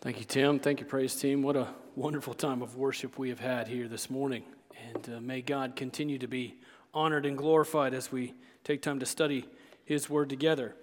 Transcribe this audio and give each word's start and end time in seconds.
Thank 0.00 0.20
you, 0.20 0.24
Tim. 0.24 0.60
Thank 0.60 0.78
you, 0.78 0.86
praise 0.86 1.16
team. 1.16 1.42
What 1.42 1.56
a 1.56 1.66
wonderful 1.96 2.32
time 2.32 2.62
of 2.62 2.76
worship 2.76 3.18
we 3.18 3.30
have 3.30 3.40
had 3.40 3.66
here 3.66 3.88
this 3.88 4.08
morning. 4.08 4.44
And 4.94 5.16
uh, 5.16 5.20
may 5.20 5.42
God 5.42 5.74
continue 5.74 6.18
to 6.18 6.28
be 6.28 6.54
honored 6.94 7.26
and 7.26 7.36
glorified 7.36 7.94
as 7.94 8.12
we 8.12 8.34
take 8.62 8.80
time 8.80 9.00
to 9.00 9.06
study 9.06 9.44
His 9.84 10.08
Word 10.08 10.28
together. 10.28 10.76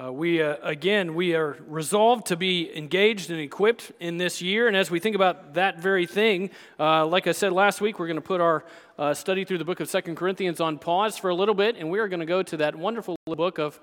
Uh, 0.00 0.12
we, 0.12 0.40
uh, 0.40 0.54
again, 0.62 1.16
we 1.16 1.34
are 1.34 1.56
resolved 1.66 2.26
to 2.26 2.36
be 2.36 2.70
engaged 2.78 3.28
and 3.28 3.40
equipped 3.40 3.90
in 3.98 4.18
this 4.18 4.40
year. 4.40 4.68
And 4.68 4.76
as 4.76 4.88
we 4.88 5.00
think 5.00 5.16
about 5.16 5.54
that 5.54 5.80
very 5.80 6.06
thing, 6.06 6.50
uh, 6.78 7.04
like 7.06 7.26
I 7.26 7.32
said 7.32 7.52
last 7.52 7.80
week, 7.80 7.98
we're 7.98 8.06
going 8.06 8.14
to 8.18 8.22
put 8.22 8.40
our 8.40 8.64
uh, 8.96 9.14
study 9.14 9.44
through 9.44 9.58
the 9.58 9.64
book 9.64 9.80
of 9.80 9.88
Second 9.88 10.14
Corinthians 10.14 10.60
on 10.60 10.78
pause 10.78 11.18
for 11.18 11.28
a 11.28 11.34
little 11.34 11.56
bit. 11.56 11.74
And 11.76 11.90
we 11.90 11.98
are 11.98 12.06
going 12.06 12.20
to 12.20 12.26
go 12.26 12.44
to 12.44 12.56
that 12.58 12.76
wonderful 12.76 13.16
book 13.26 13.58
of 13.58 13.80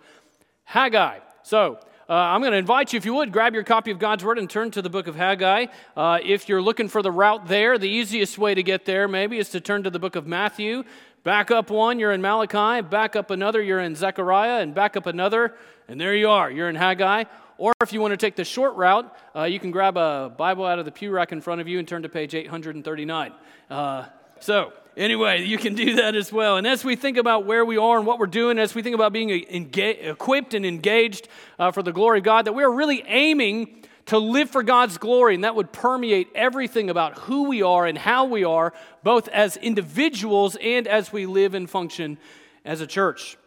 Haggai. 0.63 1.19
So, 1.43 1.77
uh, 2.09 2.13
I'm 2.13 2.39
going 2.39 2.53
to 2.53 2.57
invite 2.57 2.93
you, 2.93 2.97
if 2.97 3.05
you 3.05 3.13
would, 3.15 3.33
grab 3.33 3.53
your 3.53 3.65
copy 3.65 3.91
of 3.91 3.99
God's 3.99 4.23
Word 4.23 4.37
and 4.37 4.49
turn 4.49 4.71
to 4.71 4.81
the 4.81 4.89
book 4.89 5.07
of 5.07 5.15
Haggai. 5.15 5.65
Uh, 5.95 6.19
if 6.23 6.47
you're 6.47 6.61
looking 6.61 6.87
for 6.87 7.01
the 7.01 7.11
route 7.11 7.47
there, 7.47 7.77
the 7.77 7.89
easiest 7.89 8.37
way 8.37 8.55
to 8.55 8.63
get 8.63 8.85
there 8.85 9.09
maybe 9.09 9.37
is 9.37 9.49
to 9.49 9.59
turn 9.59 9.83
to 9.83 9.89
the 9.89 9.99
book 9.99 10.15
of 10.15 10.25
Matthew. 10.25 10.85
Back 11.23 11.51
up 11.51 11.69
one, 11.69 11.99
you're 11.99 12.13
in 12.13 12.21
Malachi. 12.21 12.81
Back 12.87 13.17
up 13.17 13.29
another, 13.29 13.61
you're 13.61 13.81
in 13.81 13.93
Zechariah. 13.93 14.61
And 14.61 14.73
back 14.73 14.95
up 14.95 15.05
another, 15.05 15.55
and 15.89 15.99
there 15.99 16.15
you 16.15 16.29
are, 16.29 16.49
you're 16.49 16.69
in 16.69 16.75
Haggai. 16.75 17.25
Or 17.57 17.73
if 17.81 17.91
you 17.91 17.99
want 17.99 18.13
to 18.13 18.17
take 18.17 18.37
the 18.37 18.45
short 18.45 18.75
route, 18.75 19.13
uh, 19.35 19.43
you 19.43 19.59
can 19.59 19.71
grab 19.71 19.97
a 19.97 20.33
Bible 20.37 20.65
out 20.65 20.79
of 20.79 20.85
the 20.85 20.91
pew 20.93 21.11
rack 21.11 21.33
in 21.33 21.41
front 21.41 21.59
of 21.59 21.67
you 21.67 21.77
and 21.77 21.85
turn 21.85 22.03
to 22.03 22.09
page 22.09 22.33
839. 22.33 23.33
Uh, 23.69 24.05
so, 24.39 24.71
anyway, 24.97 25.45
you 25.45 25.57
can 25.57 25.75
do 25.75 25.95
that 25.95 26.15
as 26.15 26.33
well. 26.33 26.57
And 26.57 26.67
as 26.67 26.83
we 26.83 26.95
think 26.95 27.17
about 27.17 27.45
where 27.45 27.63
we 27.63 27.77
are 27.77 27.97
and 27.97 28.05
what 28.05 28.19
we're 28.19 28.25
doing, 28.25 28.59
as 28.59 28.75
we 28.75 28.81
think 28.81 28.95
about 28.95 29.13
being 29.13 29.29
equipped 29.29 30.53
and 30.53 30.65
engaged 30.65 31.29
uh, 31.57 31.71
for 31.71 31.83
the 31.83 31.93
glory 31.93 32.19
of 32.19 32.25
God, 32.25 32.45
that 32.45 32.53
we're 32.53 32.69
really 32.69 33.03
aiming 33.07 33.85
to 34.07 34.17
live 34.17 34.49
for 34.49 34.63
God's 34.63 34.97
glory, 34.97 35.35
and 35.35 35.43
that 35.43 35.55
would 35.55 35.71
permeate 35.71 36.29
everything 36.33 36.89
about 36.89 37.17
who 37.19 37.43
we 37.43 37.61
are 37.61 37.85
and 37.85 37.97
how 37.97 38.25
we 38.25 38.43
are, 38.43 38.73
both 39.03 39.27
as 39.29 39.57
individuals 39.57 40.57
and 40.61 40.87
as 40.87 41.11
we 41.11 41.25
live 41.25 41.53
and 41.53 41.69
function 41.69 42.17
as 42.63 42.81
a 42.81 42.87
church. 42.87 43.37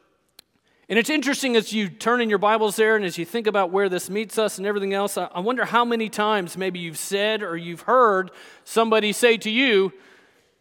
And 0.91 0.99
it's 0.99 1.09
interesting 1.09 1.57
as 1.57 1.73
you 1.73 1.89
turn 1.89 2.21
in 2.21 2.29
your 2.29 2.39
Bibles 2.39 2.77
there 2.77 2.97
and 2.97 3.05
as 3.05 3.17
you 3.17 3.25
think 3.25 3.47
about 3.47 3.71
where 3.71 3.89
this 3.89 4.11
meets 4.11 4.39
us 4.39 4.59
and 4.59 4.67
everything 4.67 4.93
else, 4.93 5.17
I 5.17 5.39
wonder 5.39 5.65
how 5.65 5.85
many 5.85 6.09
times 6.09 6.57
maybe 6.57 6.81
you've 6.81 6.99
said 6.99 7.43
or 7.43 7.57
you've 7.57 7.83
heard 7.83 8.31
somebody 8.65 9.13
say 9.13 9.37
to 9.39 9.51
you, 9.51 9.93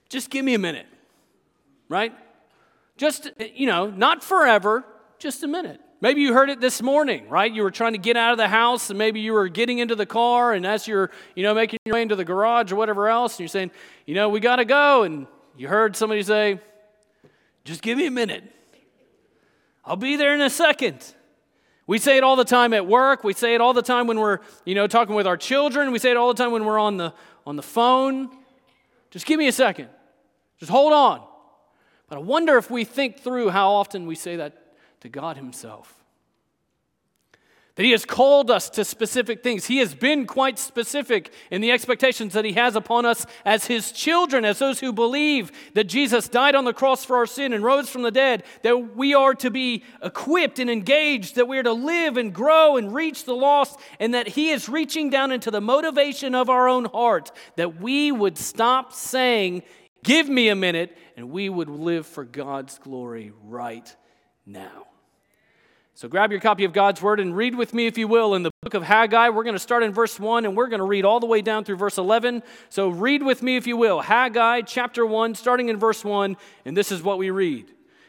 just 0.09 0.29
give 0.29 0.43
me 0.43 0.53
a 0.55 0.59
minute, 0.59 0.87
right? 1.87 2.13
Just, 2.97 3.31
you 3.55 3.67
know, 3.67 3.89
not 3.89 4.23
forever, 4.23 4.83
just 5.19 5.43
a 5.43 5.47
minute. 5.47 5.79
Maybe 6.01 6.21
you 6.21 6.33
heard 6.33 6.49
it 6.49 6.61
this 6.61 6.81
morning, 6.81 7.27
right? 7.29 7.51
You 7.51 7.63
were 7.63 7.71
trying 7.71 7.91
to 7.91 7.99
get 7.99 8.15
out 8.15 8.31
of 8.31 8.37
the 8.37 8.47
house 8.47 8.89
and 8.89 8.97
maybe 8.97 9.19
you 9.19 9.33
were 9.33 9.49
getting 9.49 9.79
into 9.79 9.95
the 9.95 10.05
car 10.05 10.53
and 10.53 10.65
as 10.65 10.87
you're, 10.87 11.11
you 11.35 11.43
know, 11.43 11.53
making 11.53 11.79
your 11.85 11.95
way 11.95 12.01
into 12.01 12.15
the 12.15 12.23
garage 12.23 12.71
or 12.71 12.77
whatever 12.77 13.09
else, 13.09 13.33
and 13.33 13.41
you're 13.41 13.47
saying, 13.49 13.71
you 14.05 14.15
know, 14.15 14.29
we 14.29 14.39
got 14.39 14.57
to 14.57 14.65
go. 14.65 15.03
And 15.03 15.27
you 15.57 15.67
heard 15.67 15.95
somebody 15.95 16.23
say, 16.23 16.59
just 17.65 17.81
give 17.81 17.97
me 17.97 18.05
a 18.05 18.11
minute. 18.11 18.43
I'll 19.83 19.97
be 19.97 20.15
there 20.15 20.33
in 20.33 20.41
a 20.41 20.49
second. 20.49 21.15
We 21.85 21.97
say 21.97 22.17
it 22.17 22.23
all 22.23 22.35
the 22.35 22.45
time 22.45 22.73
at 22.73 22.87
work. 22.87 23.23
We 23.23 23.33
say 23.33 23.55
it 23.55 23.61
all 23.61 23.73
the 23.73 23.81
time 23.81 24.07
when 24.07 24.19
we're, 24.19 24.39
you 24.63 24.75
know, 24.75 24.87
talking 24.87 25.15
with 25.15 25.27
our 25.27 25.37
children. 25.37 25.91
We 25.91 25.99
say 25.99 26.11
it 26.11 26.17
all 26.17 26.33
the 26.33 26.41
time 26.41 26.51
when 26.51 26.63
we're 26.63 26.79
on 26.79 26.97
the 26.97 27.13
on 27.45 27.55
the 27.55 27.63
phone. 27.63 28.29
Just 29.09 29.25
give 29.25 29.39
me 29.39 29.47
a 29.47 29.51
second. 29.51 29.89
Just 30.59 30.71
hold 30.71 30.93
on. 30.93 31.21
But 32.07 32.17
I 32.17 32.21
wonder 32.21 32.57
if 32.57 32.69
we 32.69 32.83
think 32.83 33.19
through 33.19 33.49
how 33.49 33.71
often 33.71 34.05
we 34.05 34.15
say 34.15 34.35
that 34.37 34.75
to 35.01 35.09
God 35.09 35.37
Himself. 35.37 35.95
That 37.75 37.85
He 37.85 37.91
has 37.91 38.03
called 38.03 38.51
us 38.51 38.69
to 38.71 38.83
specific 38.83 39.41
things. 39.41 39.67
He 39.67 39.77
has 39.77 39.95
been 39.95 40.25
quite 40.25 40.59
specific 40.59 41.31
in 41.49 41.61
the 41.61 41.71
expectations 41.71 42.33
that 42.33 42.43
He 42.43 42.53
has 42.53 42.75
upon 42.75 43.05
us 43.05 43.25
as 43.45 43.67
His 43.67 43.93
children, 43.93 44.43
as 44.43 44.59
those 44.59 44.81
who 44.81 44.91
believe 44.91 45.51
that 45.75 45.85
Jesus 45.85 46.27
died 46.27 46.55
on 46.55 46.65
the 46.65 46.73
cross 46.73 47.05
for 47.05 47.15
our 47.15 47.27
sin 47.27 47.53
and 47.53 47.63
rose 47.63 47.87
from 47.87 48.01
the 48.01 48.11
dead, 48.11 48.43
that 48.63 48.97
we 48.97 49.13
are 49.13 49.35
to 49.35 49.49
be 49.49 49.83
equipped 50.03 50.59
and 50.59 50.69
engaged, 50.69 51.35
that 51.35 51.47
we 51.47 51.57
are 51.57 51.63
to 51.63 51.71
live 51.71 52.17
and 52.17 52.33
grow 52.33 52.75
and 52.75 52.93
reach 52.93 53.23
the 53.23 53.35
lost, 53.35 53.79
and 53.97 54.13
that 54.13 54.27
He 54.27 54.49
is 54.49 54.67
reaching 54.67 55.09
down 55.09 55.31
into 55.31 55.51
the 55.51 55.61
motivation 55.61 56.35
of 56.35 56.49
our 56.49 56.67
own 56.67 56.83
heart, 56.83 57.31
that 57.55 57.79
we 57.79 58.11
would 58.11 58.37
stop 58.37 58.91
saying, 58.91 59.63
Give 60.03 60.29
me 60.29 60.49
a 60.49 60.55
minute, 60.55 60.97
and 61.17 61.29
we 61.29 61.49
would 61.49 61.69
live 61.69 62.05
for 62.05 62.23
God's 62.23 62.77
glory 62.79 63.33
right 63.43 63.93
now. 64.45 64.85
So 65.99 66.07
grab 66.07 66.31
your 66.31 66.39
copy 66.39 66.63
of 66.63 66.71
God's 66.71 67.01
Word 67.01 67.19
and 67.19 67.35
read 67.35 67.55
with 67.55 67.73
me, 67.73 67.85
if 67.85 67.97
you 67.97 68.07
will, 68.07 68.33
in 68.33 68.41
the 68.41 68.51
book 68.61 68.73
of 68.73 68.83
Haggai. 68.83 69.27
We're 69.29 69.43
going 69.43 69.55
to 69.55 69.59
start 69.59 69.83
in 69.83 69.91
verse 69.91 70.17
1 70.17 70.45
and 70.45 70.55
we're 70.55 70.69
going 70.69 70.79
to 70.79 70.85
read 70.85 71.03
all 71.03 71.19
the 71.19 71.25
way 71.25 71.41
down 71.41 71.65
through 71.65 71.75
verse 71.75 71.97
11. 71.97 72.41
So 72.69 72.87
read 72.87 73.21
with 73.21 73.43
me, 73.43 73.57
if 73.57 73.67
you 73.67 73.75
will, 73.75 73.99
Haggai 73.99 74.61
chapter 74.61 75.05
1, 75.05 75.35
starting 75.35 75.67
in 75.67 75.77
verse 75.77 76.05
1, 76.05 76.37
and 76.63 76.77
this 76.77 76.93
is 76.93 77.03
what 77.03 77.17
we 77.17 77.31
read. 77.31 77.73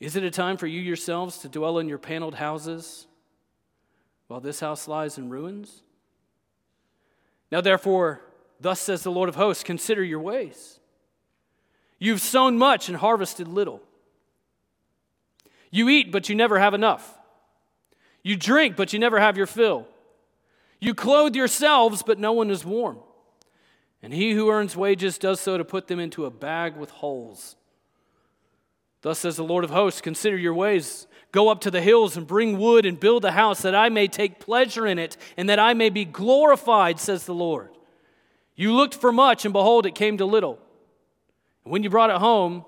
Is 0.00 0.16
it 0.16 0.24
a 0.24 0.30
time 0.30 0.56
for 0.56 0.66
you 0.66 0.80
yourselves 0.80 1.38
to 1.38 1.48
dwell 1.48 1.78
in 1.78 1.88
your 1.88 1.98
paneled 1.98 2.34
houses 2.34 3.06
while 4.28 4.40
this 4.40 4.60
house 4.60 4.88
lies 4.88 5.18
in 5.18 5.28
ruins? 5.28 5.82
Now, 7.52 7.60
therefore, 7.60 8.22
thus 8.58 8.80
says 8.80 9.02
the 9.02 9.10
Lord 9.10 9.28
of 9.28 9.36
hosts 9.36 9.62
consider 9.62 10.02
your 10.02 10.20
ways. 10.20 10.80
You've 11.98 12.22
sown 12.22 12.56
much 12.56 12.88
and 12.88 12.96
harvested 12.96 13.46
little. 13.46 13.82
You 15.70 15.90
eat, 15.90 16.10
but 16.10 16.30
you 16.30 16.34
never 16.34 16.58
have 16.58 16.72
enough. 16.72 17.18
You 18.22 18.36
drink, 18.36 18.76
but 18.76 18.94
you 18.94 18.98
never 18.98 19.20
have 19.20 19.36
your 19.36 19.46
fill. 19.46 19.86
You 20.80 20.94
clothe 20.94 21.36
yourselves, 21.36 22.02
but 22.02 22.18
no 22.18 22.32
one 22.32 22.50
is 22.50 22.64
warm. 22.64 22.98
And 24.02 24.14
he 24.14 24.32
who 24.32 24.48
earns 24.48 24.74
wages 24.74 25.18
does 25.18 25.40
so 25.40 25.58
to 25.58 25.64
put 25.64 25.88
them 25.88 26.00
into 26.00 26.24
a 26.24 26.30
bag 26.30 26.76
with 26.76 26.90
holes 26.90 27.56
Thus 29.02 29.18
says 29.18 29.36
the 29.36 29.44
Lord 29.44 29.64
of 29.64 29.70
hosts 29.70 30.00
Consider 30.00 30.36
your 30.36 30.54
ways. 30.54 31.06
Go 31.32 31.48
up 31.48 31.60
to 31.60 31.70
the 31.70 31.80
hills 31.80 32.16
and 32.16 32.26
bring 32.26 32.58
wood 32.58 32.84
and 32.84 32.98
build 32.98 33.24
a 33.24 33.30
house 33.30 33.62
that 33.62 33.74
I 33.74 33.88
may 33.88 34.08
take 34.08 34.40
pleasure 34.40 34.86
in 34.86 34.98
it 34.98 35.16
and 35.36 35.48
that 35.48 35.60
I 35.60 35.74
may 35.74 35.88
be 35.88 36.04
glorified, 36.04 36.98
says 36.98 37.24
the 37.24 37.34
Lord. 37.34 37.70
You 38.56 38.74
looked 38.74 38.94
for 38.94 39.12
much, 39.12 39.44
and 39.44 39.52
behold, 39.52 39.86
it 39.86 39.94
came 39.94 40.18
to 40.18 40.26
little. 40.26 40.58
And 41.64 41.72
when 41.72 41.82
you 41.82 41.88
brought 41.88 42.10
it 42.10 42.16
home, 42.16 42.64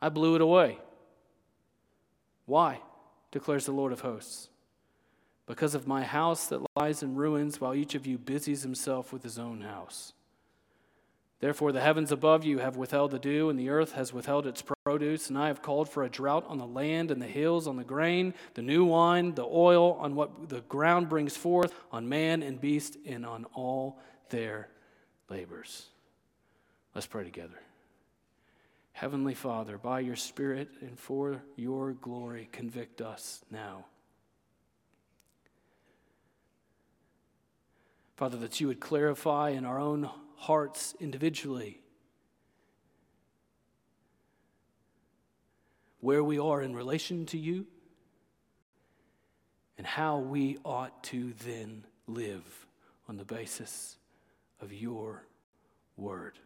I 0.00 0.10
blew 0.10 0.34
it 0.34 0.40
away. 0.40 0.78
Why? 2.44 2.80
declares 3.32 3.66
the 3.66 3.72
Lord 3.72 3.92
of 3.92 4.00
hosts. 4.00 4.48
Because 5.46 5.74
of 5.74 5.86
my 5.86 6.02
house 6.02 6.46
that 6.46 6.64
lies 6.76 7.02
in 7.02 7.16
ruins, 7.16 7.60
while 7.60 7.74
each 7.74 7.94
of 7.94 8.06
you 8.06 8.16
busies 8.18 8.62
himself 8.62 9.12
with 9.12 9.22
his 9.22 9.38
own 9.38 9.60
house. 9.60 10.12
Therefore, 11.38 11.70
the 11.70 11.82
heavens 11.82 12.12
above 12.12 12.44
you 12.44 12.58
have 12.58 12.76
withheld 12.76 13.10
the 13.10 13.18
dew, 13.18 13.50
and 13.50 13.58
the 13.58 13.68
earth 13.68 13.92
has 13.92 14.12
withheld 14.12 14.46
its 14.46 14.62
produce. 14.84 15.28
And 15.28 15.36
I 15.36 15.48
have 15.48 15.60
called 15.60 15.88
for 15.88 16.02
a 16.02 16.08
drought 16.08 16.46
on 16.48 16.58
the 16.58 16.66
land 16.66 17.10
and 17.10 17.20
the 17.20 17.26
hills, 17.26 17.66
on 17.66 17.76
the 17.76 17.84
grain, 17.84 18.32
the 18.54 18.62
new 18.62 18.84
wine, 18.84 19.34
the 19.34 19.44
oil, 19.44 19.94
on 19.94 20.14
what 20.14 20.48
the 20.48 20.62
ground 20.62 21.10
brings 21.10 21.36
forth, 21.36 21.74
on 21.92 22.08
man 22.08 22.42
and 22.42 22.58
beast, 22.60 22.96
and 23.04 23.26
on 23.26 23.44
all 23.52 23.98
their 24.30 24.68
labors. 25.28 25.86
Let's 26.94 27.06
pray 27.06 27.24
together. 27.24 27.60
Heavenly 28.92 29.34
Father, 29.34 29.76
by 29.76 30.00
your 30.00 30.16
Spirit 30.16 30.70
and 30.80 30.98
for 30.98 31.42
your 31.54 31.92
glory, 31.92 32.48
convict 32.50 33.02
us 33.02 33.44
now. 33.50 33.84
Father, 38.16 38.38
that 38.38 38.58
you 38.58 38.68
would 38.68 38.80
clarify 38.80 39.50
in 39.50 39.66
our 39.66 39.78
own 39.78 40.08
hearts 40.36 40.94
individually. 41.00 41.80
Where 46.00 46.22
we 46.22 46.38
are 46.38 46.62
in 46.62 46.74
relation 46.74 47.26
to 47.26 47.38
you, 47.38 47.66
and 49.78 49.86
how 49.86 50.18
we 50.18 50.58
ought 50.64 51.02
to 51.04 51.32
then 51.44 51.84
live 52.06 52.66
on 53.08 53.16
the 53.16 53.24
basis 53.24 53.96
of 54.60 54.72
your 54.72 55.26
word. 55.96 56.38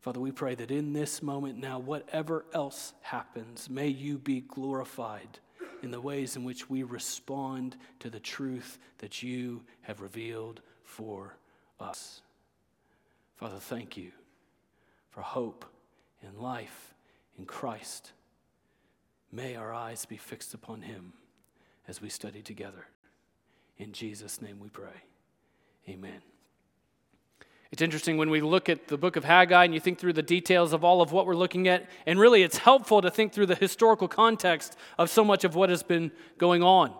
Father, 0.00 0.18
we 0.18 0.32
pray 0.32 0.54
that 0.54 0.70
in 0.70 0.94
this 0.94 1.22
moment 1.22 1.58
now, 1.58 1.78
whatever 1.78 2.46
else 2.54 2.94
happens, 3.02 3.68
may 3.68 3.88
you 3.88 4.18
be 4.18 4.40
glorified 4.40 5.38
in 5.82 5.90
the 5.90 6.00
ways 6.00 6.36
in 6.36 6.44
which 6.44 6.70
we 6.70 6.82
respond 6.82 7.76
to 8.00 8.08
the 8.10 8.20
truth 8.20 8.78
that 8.98 9.22
you 9.22 9.62
have 9.82 10.00
revealed 10.00 10.60
for 10.82 11.36
us. 11.80 12.22
Father, 13.36 13.58
thank 13.58 13.96
you 13.96 14.12
for 15.10 15.22
hope 15.22 15.64
and 16.22 16.38
life 16.38 16.94
in 17.38 17.46
Christ. 17.46 18.12
May 19.32 19.56
our 19.56 19.72
eyes 19.72 20.04
be 20.04 20.16
fixed 20.16 20.54
upon 20.54 20.82
him 20.82 21.12
as 21.88 22.02
we 22.02 22.08
study 22.08 22.42
together. 22.42 22.86
In 23.78 23.92
Jesus' 23.92 24.42
name 24.42 24.60
we 24.60 24.68
pray. 24.68 25.04
Amen. 25.88 26.20
It's 27.72 27.82
interesting 27.82 28.16
when 28.16 28.30
we 28.30 28.40
look 28.40 28.68
at 28.68 28.88
the 28.88 28.98
book 28.98 29.14
of 29.14 29.24
Haggai 29.24 29.64
and 29.64 29.72
you 29.72 29.78
think 29.78 29.98
through 29.98 30.14
the 30.14 30.22
details 30.22 30.72
of 30.72 30.84
all 30.84 31.00
of 31.00 31.12
what 31.12 31.24
we're 31.24 31.36
looking 31.36 31.68
at, 31.68 31.88
and 32.04 32.18
really 32.18 32.42
it's 32.42 32.58
helpful 32.58 33.00
to 33.00 33.10
think 33.10 33.32
through 33.32 33.46
the 33.46 33.54
historical 33.54 34.08
context 34.08 34.76
of 34.98 35.08
so 35.08 35.24
much 35.24 35.44
of 35.44 35.54
what 35.54 35.70
has 35.70 35.84
been 35.84 36.10
going 36.36 36.62
on. 36.62 36.92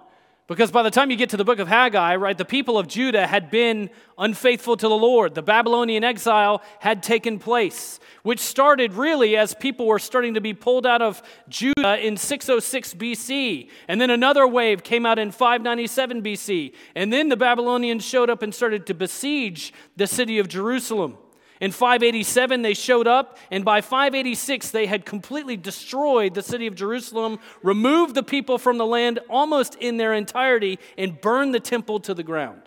Because 0.51 0.73
by 0.73 0.83
the 0.83 0.91
time 0.91 1.13
you 1.13 1.17
get 1.17 1.31
to 1.31 1.37
the 1.37 1.45
book 1.45 1.61
of 1.61 1.69
Haggai, 1.69 2.17
right, 2.17 2.37
the 2.37 2.45
people 2.45 2.77
of 2.77 2.89
Judah 2.89 3.25
had 3.25 3.53
been 3.53 3.89
unfaithful 4.19 4.77
to 4.77 4.89
the 4.89 4.97
Lord. 4.97 5.37
The 5.37 5.43
Babylonian 5.43 6.03
exile 6.03 6.61
had 6.81 7.05
taken 7.05 7.39
place, 7.39 8.01
which 8.25 8.41
started 8.41 8.95
really 8.95 9.37
as 9.37 9.55
people 9.55 9.87
were 9.87 10.01
starting 10.01 10.35
to 10.35 10.41
be 10.41 10.53
pulled 10.53 10.87
out 10.87 11.03
of 11.03 11.23
Judah 11.49 12.05
in 12.05 12.17
606 12.17 12.95
BC. 12.95 13.71
And 13.87 14.01
then 14.01 14.11
another 14.11 14.45
wave 14.45 14.83
came 14.83 15.07
out 15.07 15.21
in 15.21 15.31
597 15.31 16.21
BC. 16.21 16.73
And 16.97 17.13
then 17.13 17.29
the 17.29 17.37
Babylonians 17.37 18.05
showed 18.05 18.29
up 18.29 18.43
and 18.43 18.53
started 18.53 18.87
to 18.87 18.95
besiege 18.95 19.73
the 19.97 20.09
city 20.09 20.41
of 20.41 20.49
Jerusalem. 20.49 21.17
In 21.61 21.73
587, 21.73 22.63
they 22.63 22.73
showed 22.73 23.07
up, 23.07 23.37
and 23.51 23.65
by 23.67 23.83
586, 23.83 24.71
they 24.71 24.87
had 24.87 25.05
completely 25.05 25.59
destroyed 25.59 26.33
the 26.33 26.43
city 26.43 26.67
of 26.67 26.75
Jerusalem, 26.75 27.39
removed 27.63 28.15
the 28.15 28.23
people 28.23 28.57
from 28.57 28.79
the 28.79 28.87
land 28.87 29.19
almost 29.29 29.75
in 29.75 29.99
their 29.99 30.15
entirety, 30.15 30.79
and 30.97 31.21
burned 31.21 31.55
the 31.55 31.61
temple 31.61 32.01
to 32.01 32.15
the 32.15 32.23
ground. 32.23 32.63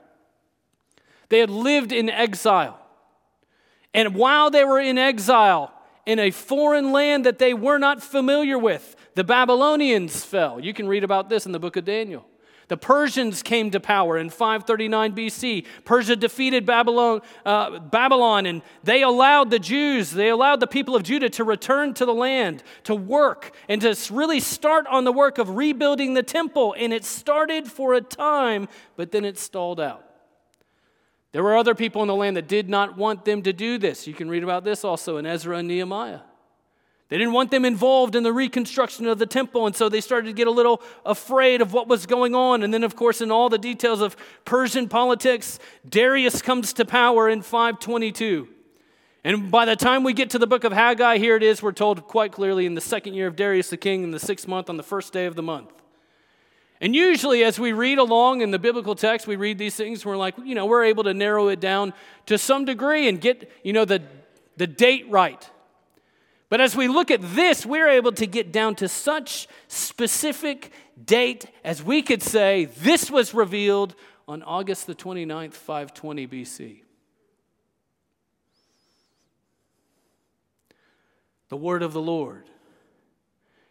They 1.29 1.39
had 1.39 1.49
lived 1.49 1.91
in 1.91 2.07
exile. 2.07 2.79
And 3.95 4.13
while 4.13 4.51
they 4.51 4.63
were 4.63 4.79
in 4.79 4.99
exile, 4.99 5.73
in 6.05 6.19
a 6.19 6.29
foreign 6.29 6.91
land 6.91 7.25
that 7.25 7.39
they 7.39 7.55
were 7.55 7.79
not 7.79 8.03
familiar 8.03 8.59
with, 8.59 8.95
the 9.15 9.23
Babylonians 9.23 10.23
fell. 10.23 10.59
You 10.59 10.73
can 10.73 10.87
read 10.87 11.03
about 11.03 11.29
this 11.29 11.47
in 11.47 11.51
the 11.51 11.59
book 11.59 11.77
of 11.77 11.85
Daniel. 11.85 12.27
The 12.67 12.77
Persians 12.77 13.43
came 13.43 13.71
to 13.71 13.79
power 13.79 14.17
in 14.17 14.29
539 14.29 15.13
BC. 15.13 15.65
Persia 15.85 16.15
defeated 16.15 16.65
Babylon, 16.65 17.21
uh, 17.45 17.79
Babylon, 17.79 18.45
and 18.45 18.61
they 18.83 19.03
allowed 19.03 19.49
the 19.49 19.59
Jews, 19.59 20.11
they 20.11 20.29
allowed 20.29 20.59
the 20.59 20.67
people 20.67 20.95
of 20.95 21.03
Judah 21.03 21.29
to 21.29 21.43
return 21.43 21.93
to 21.95 22.05
the 22.05 22.13
land, 22.13 22.63
to 22.83 22.95
work, 22.95 23.55
and 23.67 23.81
to 23.81 23.95
really 24.11 24.39
start 24.39 24.87
on 24.87 25.03
the 25.03 25.11
work 25.11 25.37
of 25.37 25.49
rebuilding 25.49 26.13
the 26.13 26.23
temple. 26.23 26.75
And 26.77 26.93
it 26.93 27.05
started 27.05 27.67
for 27.67 27.93
a 27.93 28.01
time, 28.01 28.67
but 28.95 29.11
then 29.11 29.25
it 29.25 29.37
stalled 29.37 29.79
out. 29.79 30.05
There 31.33 31.43
were 31.43 31.57
other 31.57 31.73
people 31.75 32.01
in 32.03 32.07
the 32.07 32.15
land 32.15 32.37
that 32.37 32.47
did 32.47 32.69
not 32.69 32.95
want 32.95 33.25
them 33.25 33.41
to 33.41 33.53
do 33.53 33.77
this. 33.77 34.07
You 34.07 34.13
can 34.13 34.29
read 34.29 34.43
about 34.43 34.63
this 34.63 34.83
also 34.83 35.17
in 35.17 35.25
Ezra 35.25 35.57
and 35.57 35.67
Nehemiah. 35.67 36.19
They 37.13 37.19
didn't 37.19 37.33
want 37.33 37.51
them 37.51 37.63
involved 37.63 38.15
in 38.15 38.23
the 38.23 38.33
reconstruction 38.33 39.05
of 39.05 39.19
the 39.19 39.27
temple, 39.27 39.67
and 39.67 39.75
so 39.75 39.87
they 39.87 40.01
started 40.01 40.25
to 40.29 40.33
get 40.33 40.47
a 40.47 40.49
little 40.49 40.81
afraid 41.05 41.61
of 41.61 41.71
what 41.71 41.87
was 41.87 42.07
going 42.07 42.33
on. 42.33 42.63
And 42.63 42.73
then, 42.73 42.83
of 42.83 42.95
course, 42.95 43.21
in 43.21 43.29
all 43.29 43.49
the 43.49 43.59
details 43.59 44.01
of 44.01 44.17
Persian 44.45 44.89
politics, 44.89 45.59
Darius 45.87 46.41
comes 46.41 46.73
to 46.73 46.85
power 46.85 47.29
in 47.29 47.43
522. 47.43 48.47
And 49.23 49.51
by 49.51 49.65
the 49.65 49.75
time 49.75 50.03
we 50.03 50.13
get 50.13 50.31
to 50.31 50.39
the 50.39 50.47
book 50.47 50.63
of 50.63 50.73
Haggai, 50.73 51.19
here 51.19 51.35
it 51.35 51.43
is, 51.43 51.61
we're 51.61 51.71
told 51.71 52.07
quite 52.07 52.31
clearly 52.31 52.65
in 52.65 52.73
the 52.73 52.81
second 52.81 53.13
year 53.13 53.27
of 53.27 53.35
Darius 53.35 53.69
the 53.69 53.77
king, 53.77 54.03
in 54.03 54.09
the 54.09 54.19
sixth 54.19 54.47
month, 54.47 54.67
on 54.67 54.77
the 54.77 54.81
first 54.81 55.13
day 55.13 55.27
of 55.27 55.35
the 55.35 55.43
month. 55.43 55.69
And 56.81 56.95
usually, 56.95 57.43
as 57.43 57.59
we 57.59 57.73
read 57.73 57.99
along 57.99 58.41
in 58.41 58.49
the 58.49 58.57
biblical 58.57 58.95
text, 58.95 59.27
we 59.27 59.35
read 59.35 59.59
these 59.59 59.75
things, 59.75 60.03
we're 60.03 60.17
like, 60.17 60.33
you 60.43 60.55
know, 60.55 60.65
we're 60.65 60.85
able 60.85 61.03
to 61.03 61.13
narrow 61.13 61.49
it 61.49 61.59
down 61.59 61.93
to 62.25 62.39
some 62.39 62.65
degree 62.65 63.07
and 63.07 63.21
get, 63.21 63.51
you 63.61 63.71
know, 63.71 63.85
the, 63.85 64.01
the 64.57 64.65
date 64.65 65.05
right. 65.11 65.47
But 66.53 66.61
as 66.61 66.75
we 66.75 66.87
look 66.87 67.09
at 67.09 67.19
this, 67.19 67.65
we're 67.65 67.89
able 67.89 68.11
to 68.11 68.27
get 68.27 68.51
down 68.51 68.75
to 68.75 68.87
such 68.87 69.47
specific 69.67 70.71
date 71.03 71.47
as 71.63 71.81
we 71.81 72.03
could 72.03 72.21
say 72.21 72.65
this 72.65 73.09
was 73.09 73.33
revealed 73.33 73.95
on 74.27 74.43
August 74.43 74.85
the 74.85 74.93
29th, 74.93 75.53
520 75.53 76.27
BC. 76.27 76.81
The 81.49 81.57
word 81.57 81.81
of 81.81 81.91
the 81.91 82.01
Lord 82.01 82.47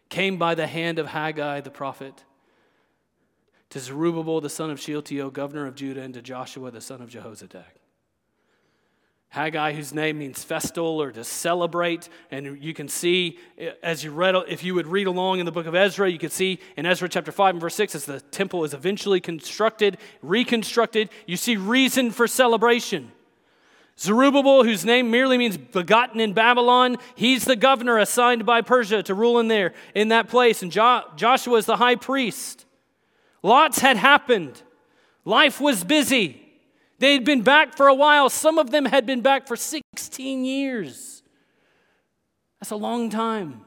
came 0.09 0.37
by 0.37 0.53
the 0.53 0.67
hand 0.67 0.99
of 0.99 1.07
Haggai 1.07 1.61
the 1.61 1.71
prophet 1.71 2.25
to 3.69 3.79
Zerubbabel 3.79 4.41
the 4.41 4.49
son 4.49 4.69
of 4.69 4.77
Shealtiel, 4.77 5.29
governor 5.29 5.67
of 5.67 5.75
Judah, 5.75 6.01
and 6.01 6.13
to 6.15 6.21
Joshua 6.21 6.69
the 6.69 6.81
son 6.81 7.01
of 7.01 7.09
Jehozadak. 7.09 7.79
Haggai, 9.33 9.73
whose 9.73 9.95
name 9.95 10.19
means 10.19 10.43
festal 10.43 11.01
or 11.01 11.11
to 11.11 11.23
celebrate. 11.23 12.07
And 12.29 12.63
you 12.63 12.71
can 12.75 12.87
see, 12.87 13.39
as 13.81 14.03
you 14.03 14.11
read, 14.11 14.35
if 14.47 14.63
you 14.63 14.75
would 14.75 14.85
read 14.85 15.07
along 15.07 15.39
in 15.39 15.47
the 15.47 15.51
book 15.51 15.65
of 15.65 15.73
Ezra, 15.73 16.07
you 16.07 16.19
could 16.19 16.31
see 16.31 16.59
in 16.77 16.85
Ezra 16.85 17.09
chapter 17.09 17.31
5 17.31 17.55
and 17.55 17.59
verse 17.59 17.73
6, 17.73 17.95
as 17.95 18.05
the 18.05 18.21
temple 18.21 18.63
is 18.63 18.75
eventually 18.75 19.19
constructed, 19.19 19.97
reconstructed, 20.21 21.09
you 21.25 21.35
see 21.35 21.57
reason 21.57 22.11
for 22.11 22.27
celebration. 22.27 23.11
Zerubbabel, 23.97 24.65
whose 24.65 24.85
name 24.85 25.09
merely 25.09 25.39
means 25.39 25.57
begotten 25.57 26.19
in 26.19 26.33
Babylon, 26.33 26.97
he's 27.15 27.43
the 27.43 27.55
governor 27.55 27.97
assigned 27.97 28.45
by 28.45 28.61
Persia 28.61 29.01
to 29.01 29.15
rule 29.15 29.39
in 29.39 29.47
there, 29.47 29.73
in 29.95 30.09
that 30.09 30.27
place. 30.27 30.61
And 30.61 30.71
jo- 30.71 31.05
Joshua 31.15 31.57
is 31.57 31.65
the 31.65 31.77
high 31.77 31.95
priest. 31.95 32.67
Lots 33.41 33.79
had 33.79 33.97
happened. 33.97 34.61
Life 35.25 35.59
was 35.59 35.83
busy. 35.83 36.42
They'd 37.03 37.25
been 37.25 37.41
back 37.41 37.75
for 37.75 37.89
a 37.89 37.93
while. 37.93 38.29
Some 38.29 38.57
of 38.57 38.71
them 38.71 38.85
had 38.85 39.05
been 39.05 39.19
back 39.19 39.45
for 39.45 39.57
16 39.57 40.45
years. 40.45 41.21
That's 42.61 42.71
a 42.71 42.77
long 42.77 43.09
time. 43.09 43.65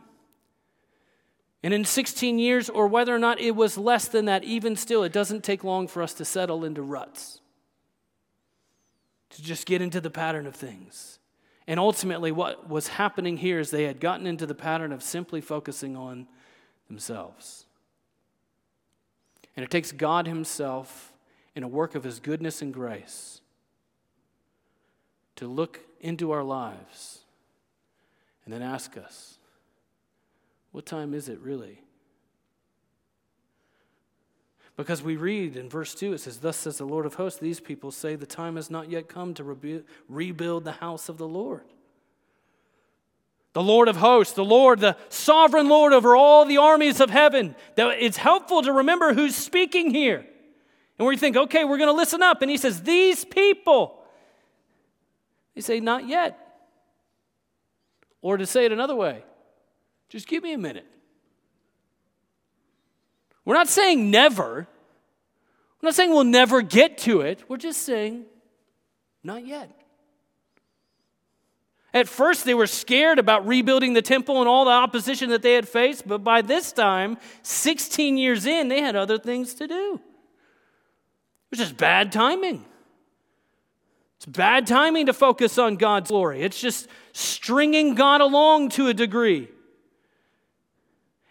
And 1.63 1.75
in 1.75 1.85
16 1.85 2.39
years, 2.39 2.71
or 2.71 2.89
whether 2.89 3.15
or 3.15 3.19
not 3.19 3.39
it 3.39 3.51
was 3.51 3.77
less 3.77 4.09
than 4.09 4.25
that, 4.25 4.43
even 4.45 4.75
still, 4.75 5.05
it 5.05 5.13
doesn't 5.13 5.45
take 5.45 5.65
long 5.65 5.87
for 5.87 6.03
us 6.03 6.15
to 6.15 6.25
settle 6.25 6.65
into 6.65 6.81
ruts, 6.81 7.43
to 9.29 9.43
just 9.43 9.67
get 9.67 9.83
into 9.83 10.01
the 10.01 10.09
pattern 10.09 10.47
of 10.47 10.55
things. 10.55 11.19
And 11.67 11.79
ultimately, 11.79 12.33
what 12.33 12.71
was 12.71 12.89
happening 12.89 13.37
here 13.37 13.59
is 13.59 13.71
they 13.71 13.85
had 13.85 14.01
gotten 14.01 14.27
into 14.27 14.47
the 14.47 14.55
pattern 14.55 14.93
of 14.93 15.03
simply 15.03 15.43
focusing 15.43 15.95
on 15.95 16.27
themselves. 16.89 17.67
And 19.55 19.63
it 19.63 19.71
takes 19.71 19.93
God 19.93 20.27
Himself 20.27 21.13
in 21.57 21.63
a 21.63 21.69
work 21.69 21.95
of 21.95 22.05
His 22.05 22.21
goodness 22.21 22.63
and 22.63 22.73
grace 22.73 23.41
to 25.35 25.49
look 25.49 25.81
into 26.01 26.31
our 26.31 26.45
lives 26.45 27.25
and 28.45 28.55
then 28.55 28.63
ask 28.63 28.97
us, 28.97 29.39
what 30.71 30.85
time 30.85 31.15
is 31.15 31.29
it 31.29 31.41
really? 31.41 31.81
Because 34.77 35.03
we 35.03 35.17
read 35.17 35.57
in 35.57 35.71
verse 35.71 35.95
2, 35.95 36.13
it 36.13 36.19
says, 36.19 36.37
Thus 36.37 36.59
says 36.59 36.77
the 36.77 36.85
Lord 36.85 37.07
of 37.07 37.15
hosts, 37.15 37.41
these 37.41 37.61
people 37.61 37.91
say, 37.91 38.15
The 38.15 38.27
time 38.27 38.57
has 38.57 38.71
not 38.71 38.91
yet 38.91 39.09
come 39.09 39.33
to 39.35 39.43
rebu- 39.43 39.85
rebuild 40.07 40.65
the 40.65 40.73
house 40.73 41.09
of 41.09 41.17
the 41.17 41.27
Lord. 41.27 41.65
The 43.55 43.63
Lord 43.63 43.89
of 43.89 43.97
hosts, 43.97 44.35
the 44.35 44.45
Lord, 44.45 44.81
the 44.81 44.99
sovereign 45.09 45.71
Lord 45.71 45.95
over 45.95 46.15
all 46.15 46.45
the 46.45 46.59
armies 46.59 47.01
of 47.01 47.09
heaven. 47.09 47.57
It's 47.79 48.19
helpful 48.19 48.61
to 48.61 48.71
remember 48.71 49.15
who's 49.15 49.35
speaking 49.35 49.95
here. 49.95 50.27
And 50.99 51.07
we 51.07 51.17
think, 51.17 51.37
okay, 51.37 51.65
we're 51.65 51.79
going 51.79 51.91
to 51.91 51.97
listen 51.97 52.23
up. 52.23 52.43
And 52.43 52.51
he 52.51 52.57
says, 52.57 52.83
These 52.83 53.25
people. 53.25 54.03
They 55.55 55.61
say, 55.61 55.81
Not 55.81 56.09
yet. 56.09 56.43
Or 58.23 58.37
to 58.37 58.47
say 58.47 58.65
it 58.65 58.73
another 58.73 58.97
way, 58.97 59.23
just 60.09 60.27
give 60.27 60.43
me 60.43 60.53
a 60.53 60.59
minute. 60.59 60.87
We're 63.45 63.55
not 63.55 63.69
saying 63.69 64.11
never. 64.11 64.67
We're 65.81 65.87
not 65.87 65.95
saying 65.95 66.11
we'll 66.11 66.25
never 66.25 66.63
get 66.63 66.99
to 66.99 67.21
it. 67.21 67.49
We're 67.49 67.59
just 67.59 67.83
saying, 67.83 68.25
not 69.23 69.47
yet. 69.47 69.71
At 71.95 72.09
first, 72.09 72.45
they 72.45 72.55
were 72.55 72.67
scared 72.67 73.19
about 73.19 73.47
rebuilding 73.47 73.95
the 73.95 74.03
temple 74.03 74.41
and 74.41 74.49
all 74.49 74.65
the 74.65 74.73
opposition 74.73 75.31
that 75.31 75.43
they 75.43 75.55
had 75.55 75.69
faced, 75.69 76.07
but 76.07 76.25
by 76.25 76.43
this 76.43 76.73
time, 76.73 77.17
16 77.43 78.19
years 78.19 78.45
in, 78.45 78.69
they 78.69 78.81
had 78.81 78.97
other 78.97 79.19
things 79.19 79.55
to 79.55 79.69
do. 79.69 80.01
It's 81.57 81.71
just 81.71 81.79
bad 81.79 82.13
timing. 82.13 82.67
It's 84.19 84.27
bad 84.27 84.67
timing 84.67 85.07
to 85.07 85.15
focus 85.15 85.57
on 85.57 85.77
God's 85.77 86.11
glory. 86.11 86.43
It's 86.43 86.61
just 86.61 86.87
stringing 87.15 87.95
God 87.95 88.21
along 88.21 88.69
to 88.71 88.89
a 88.89 88.95
degree. 88.95 89.49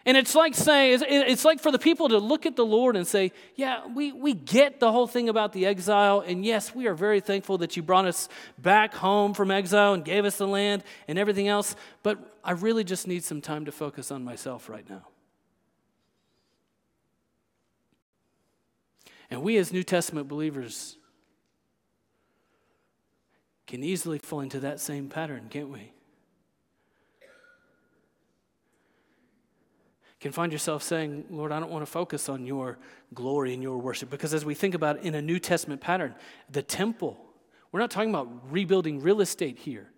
And 0.04 0.16
it's 0.16 0.34
like 0.34 0.56
saying, 0.56 1.00
it's 1.08 1.44
like 1.44 1.60
for 1.60 1.70
the 1.70 1.78
people 1.78 2.08
to 2.08 2.18
look 2.18 2.44
at 2.44 2.56
the 2.56 2.66
Lord 2.66 2.96
and 2.96 3.06
say, 3.06 3.30
Yeah, 3.54 3.86
we, 3.86 4.10
we 4.10 4.34
get 4.34 4.80
the 4.80 4.90
whole 4.90 5.06
thing 5.06 5.28
about 5.28 5.52
the 5.52 5.64
exile. 5.64 6.24
And 6.26 6.44
yes, 6.44 6.74
we 6.74 6.88
are 6.88 6.94
very 6.94 7.20
thankful 7.20 7.58
that 7.58 7.76
you 7.76 7.84
brought 7.84 8.06
us 8.06 8.28
back 8.58 8.94
home 8.94 9.32
from 9.32 9.52
exile 9.52 9.94
and 9.94 10.04
gave 10.04 10.24
us 10.24 10.38
the 10.38 10.48
land 10.48 10.82
and 11.06 11.20
everything 11.20 11.46
else. 11.46 11.76
But 12.02 12.18
I 12.42 12.50
really 12.50 12.82
just 12.82 13.06
need 13.06 13.22
some 13.22 13.40
time 13.40 13.66
to 13.66 13.72
focus 13.72 14.10
on 14.10 14.24
myself 14.24 14.68
right 14.68 14.90
now. 14.90 15.06
And 19.30 19.42
we, 19.42 19.56
as 19.56 19.72
New 19.72 19.82
Testament 19.82 20.28
believers, 20.28 20.96
can 23.66 23.82
easily 23.82 24.18
fall 24.18 24.40
into 24.40 24.60
that 24.60 24.80
same 24.80 25.08
pattern, 25.08 25.48
can't 25.50 25.68
we? 25.68 25.92
Can 30.20 30.32
find 30.32 30.50
yourself 30.50 30.82
saying, 30.82 31.26
Lord, 31.30 31.52
I 31.52 31.60
don't 31.60 31.70
want 31.70 31.84
to 31.84 31.90
focus 31.90 32.28
on 32.28 32.46
your 32.46 32.78
glory 33.12 33.52
and 33.52 33.62
your 33.62 33.78
worship. 33.78 34.08
Because 34.08 34.32
as 34.32 34.44
we 34.44 34.54
think 34.54 34.74
about 34.74 35.02
in 35.02 35.14
a 35.14 35.22
New 35.22 35.38
Testament 35.38 35.80
pattern, 35.80 36.14
the 36.50 36.62
temple, 36.62 37.18
we're 37.70 37.80
not 37.80 37.90
talking 37.90 38.10
about 38.10 38.28
rebuilding 38.50 39.02
real 39.02 39.20
estate 39.20 39.58
here. 39.58 39.90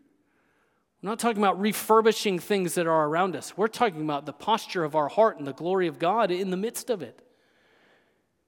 We're 1.02 1.10
not 1.10 1.20
talking 1.20 1.40
about 1.40 1.60
refurbishing 1.60 2.40
things 2.40 2.74
that 2.74 2.86
are 2.86 3.06
around 3.06 3.36
us. 3.36 3.56
We're 3.56 3.68
talking 3.68 4.02
about 4.02 4.26
the 4.26 4.32
posture 4.32 4.82
of 4.82 4.96
our 4.96 5.08
heart 5.08 5.38
and 5.38 5.46
the 5.46 5.52
glory 5.52 5.86
of 5.86 5.98
God 5.98 6.30
in 6.32 6.50
the 6.50 6.56
midst 6.56 6.90
of 6.90 7.02
it. 7.02 7.22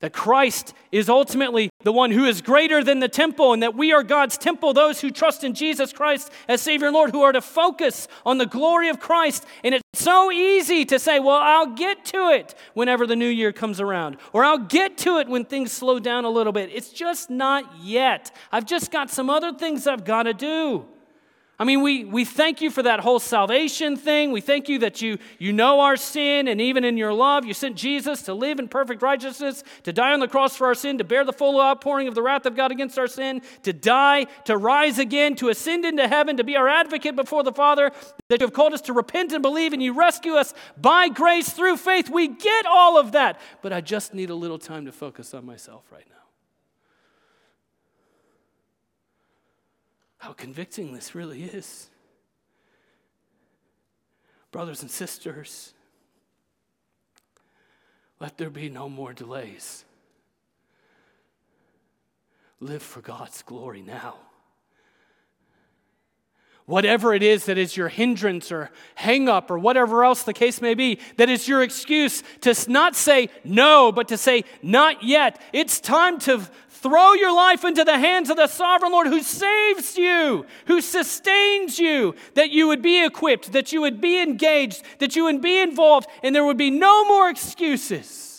That 0.01 0.15
Christ 0.15 0.73
is 0.91 1.11
ultimately 1.11 1.69
the 1.83 1.93
one 1.93 2.11
who 2.11 2.25
is 2.25 2.41
greater 2.41 2.83
than 2.83 3.01
the 3.01 3.09
temple, 3.09 3.53
and 3.53 3.63
that 3.63 3.75
we 3.75 3.93
are 3.93 4.03
God's 4.03 4.39
temple, 4.39 4.73
those 4.73 5.01
who 5.01 5.11
trust 5.11 5.45
in 5.45 5.53
Jesus 5.53 5.93
Christ 5.93 6.33
as 6.49 6.63
Savior 6.63 6.87
and 6.87 6.95
Lord, 6.95 7.11
who 7.11 7.21
are 7.23 7.33
to 7.33 7.43
focus 7.43 8.09
on 8.25 8.39
the 8.39 8.47
glory 8.47 8.89
of 8.89 8.99
Christ. 8.99 9.45
And 9.63 9.75
it's 9.75 9.85
so 9.93 10.33
easy 10.33 10.87
to 10.87 10.99
say, 10.99 11.21
well, 11.21 11.39
I'll 11.41 11.75
get 11.75 12.07
to 12.07 12.31
it 12.31 12.55
whenever 12.73 13.07
the 13.07 13.17
new 13.17 13.29
year 13.29 13.53
comes 13.53 13.79
around, 13.79 14.17
or 14.33 14.43
I'll 14.43 14.59
get 14.59 14.97
to 14.99 15.19
it 15.19 15.29
when 15.29 15.45
things 15.45 15.71
slow 15.71 15.99
down 15.99 16.25
a 16.25 16.31
little 16.31 16.53
bit. 16.53 16.71
It's 16.73 16.91
just 16.91 17.29
not 17.29 17.65
yet. 17.83 18.35
I've 18.51 18.67
just 18.67 18.91
got 18.91 19.11
some 19.11 19.29
other 19.29 19.53
things 19.53 19.87
I've 19.87 20.05
got 20.05 20.23
to 20.23 20.33
do. 20.33 20.87
I 21.61 21.65
mean, 21.65 21.83
we, 21.83 22.07
we 22.07 22.25
thank 22.25 22.63
you 22.63 22.71
for 22.71 22.83
that 22.85 23.01
whole 23.01 23.21
salvation 23.21 23.95
thing. 23.95 24.33
We 24.33 24.41
thank 24.41 24.71
you 24.71 24.79
that 24.79 25.03
you, 25.03 25.19
you 25.39 25.53
know 25.53 25.81
our 25.81 25.99
sin, 25.99 26.49
and 26.49 26.59
even 26.59 26.85
in 26.85 26.97
your 26.97 27.13
love, 27.13 27.45
you 27.45 27.53
sent 27.53 27.77
Jesus 27.77 28.23
to 28.23 28.33
live 28.33 28.59
in 28.59 28.67
perfect 28.67 29.03
righteousness, 29.03 29.63
to 29.83 29.93
die 29.93 30.15
on 30.15 30.21
the 30.21 30.27
cross 30.27 30.57
for 30.57 30.69
our 30.69 30.75
sin, 30.75 30.97
to 30.97 31.05
bear 31.05 31.23
the 31.23 31.35
full 31.35 31.61
outpouring 31.61 32.09
of 32.09 32.15
the 32.15 32.23
wrath 32.23 32.47
of 32.47 32.57
God 32.57 32.73
against 32.73 32.99
our 32.99 33.07
sin, 33.07 33.43
to 33.65 33.75
die, 33.75 34.25
to 34.47 34.57
rise 34.57 34.99
again, 34.99 35.35
to 35.35 35.51
ascend 35.51 35.85
into 35.85 36.09
heaven, 36.09 36.39
to 36.39 36.45
be 36.45 36.57
our 36.57 36.67
advocate 36.67 37.15
before 37.15 37.43
the 37.43 37.53
Father, 37.53 37.93
that 38.29 38.41
you 38.41 38.47
have 38.47 38.55
called 38.55 38.73
us 38.73 38.81
to 38.81 38.95
repent 38.95 39.35
and 39.35 39.43
believe, 39.43 39.75
and 39.75 39.83
you 39.83 39.93
rescue 39.93 40.37
us 40.37 40.55
by 40.81 41.11
grace 41.11 41.51
through 41.51 41.77
faith. 41.77 42.09
We 42.09 42.29
get 42.29 42.65
all 42.65 42.99
of 42.99 43.13
that, 43.13 43.39
but 43.61 43.71
I 43.71 43.83
just 43.83 44.15
need 44.15 44.31
a 44.31 44.35
little 44.35 44.59
time 44.59 44.87
to 44.87 44.93
focus 44.93 45.35
on 45.35 45.45
myself 45.45 45.85
right 45.93 46.07
now. 46.09 46.20
How 50.21 50.35
convicting 50.35 50.93
this 50.93 51.15
really 51.15 51.43
is. 51.43 51.89
Brothers 54.53 54.83
and 54.83 54.91
sisters, 54.91 55.73
let 58.21 58.37
there 58.37 58.51
be 58.51 58.69
no 58.69 58.89
more 58.89 59.15
delays. 59.15 59.85
Live 62.61 62.83
for 62.83 63.01
God's 63.01 63.41
glory 63.41 63.81
now. 63.81 64.17
Whatever 66.67 67.15
it 67.15 67.23
is 67.23 67.47
that 67.47 67.57
is 67.57 67.75
your 67.75 67.89
hindrance 67.89 68.53
or 68.53 68.71
hang 68.97 69.27
up 69.27 69.51
or 69.51 69.59
whatever 69.59 70.05
else 70.05 70.23
the 70.23 70.35
case 70.35 70.61
may 70.61 70.75
be, 70.75 71.01
that 71.17 71.31
is 71.31 71.49
your 71.49 71.63
excuse 71.63 72.23
to 72.43 72.55
not 72.71 72.95
say 72.95 73.31
no, 73.43 73.91
but 73.91 74.09
to 74.09 74.19
say 74.19 74.45
not 74.63 75.03
yet. 75.03 75.41
It's 75.55 75.81
time 75.81 76.19
to 76.21 76.43
Throw 76.83 77.13
your 77.13 77.35
life 77.35 77.63
into 77.63 77.85
the 77.85 77.99
hands 77.99 78.31
of 78.31 78.39
the 78.39 78.47
sovereign 78.47 78.93
Lord 78.93 79.09
who 79.09 79.23
saves 79.23 79.99
you, 79.99 80.47
who 80.67 80.81
sustains 80.81 81.79
you, 81.79 82.15
that 82.33 82.51
you 82.51 82.69
would 82.69 82.81
be 82.81 83.05
equipped, 83.05 83.53
that 83.53 83.71
you 83.71 83.83
would 83.83 84.01
be 84.01 84.19
engaged, 84.19 84.83
that 84.99 85.15
you 85.15 85.25
would 85.25 85.43
be 85.43 85.61
involved, 85.61 86.09
and 86.23 86.35
there 86.35 86.45
would 86.45 86.57
be 86.57 86.71
no 86.71 87.05
more 87.05 87.29
excuses. 87.29 88.30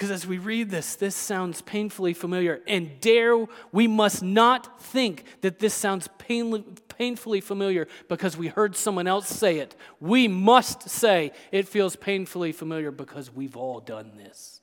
Because 0.00 0.12
as 0.12 0.26
we 0.26 0.38
read 0.38 0.70
this, 0.70 0.96
this 0.96 1.14
sounds 1.14 1.60
painfully 1.60 2.14
familiar. 2.14 2.62
And 2.66 2.98
dare, 3.02 3.36
we 3.70 3.86
must 3.86 4.22
not 4.22 4.80
think 4.80 5.24
that 5.42 5.58
this 5.58 5.74
sounds 5.74 6.08
painfully 6.16 6.64
painfully 6.88 7.42
familiar 7.42 7.86
because 8.08 8.34
we 8.34 8.48
heard 8.48 8.76
someone 8.76 9.06
else 9.06 9.28
say 9.28 9.58
it. 9.58 9.76
We 10.00 10.26
must 10.26 10.88
say 10.88 11.32
it 11.52 11.68
feels 11.68 11.96
painfully 11.96 12.52
familiar 12.52 12.90
because 12.90 13.30
we've 13.30 13.58
all 13.58 13.80
done 13.80 14.12
this. 14.16 14.62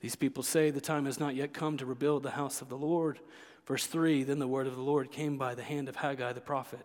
These 0.00 0.16
people 0.16 0.42
say 0.42 0.70
the 0.70 0.82
time 0.82 1.06
has 1.06 1.18
not 1.18 1.34
yet 1.34 1.54
come 1.54 1.78
to 1.78 1.86
rebuild 1.86 2.22
the 2.22 2.32
house 2.32 2.60
of 2.60 2.68
the 2.68 2.76
Lord. 2.76 3.20
Verse 3.66 3.86
3 3.86 4.22
Then 4.22 4.38
the 4.38 4.46
word 4.46 4.66
of 4.66 4.76
the 4.76 4.82
Lord 4.82 5.10
came 5.10 5.38
by 5.38 5.54
the 5.54 5.62
hand 5.62 5.88
of 5.88 5.96
Haggai 5.96 6.34
the 6.34 6.42
prophet. 6.42 6.84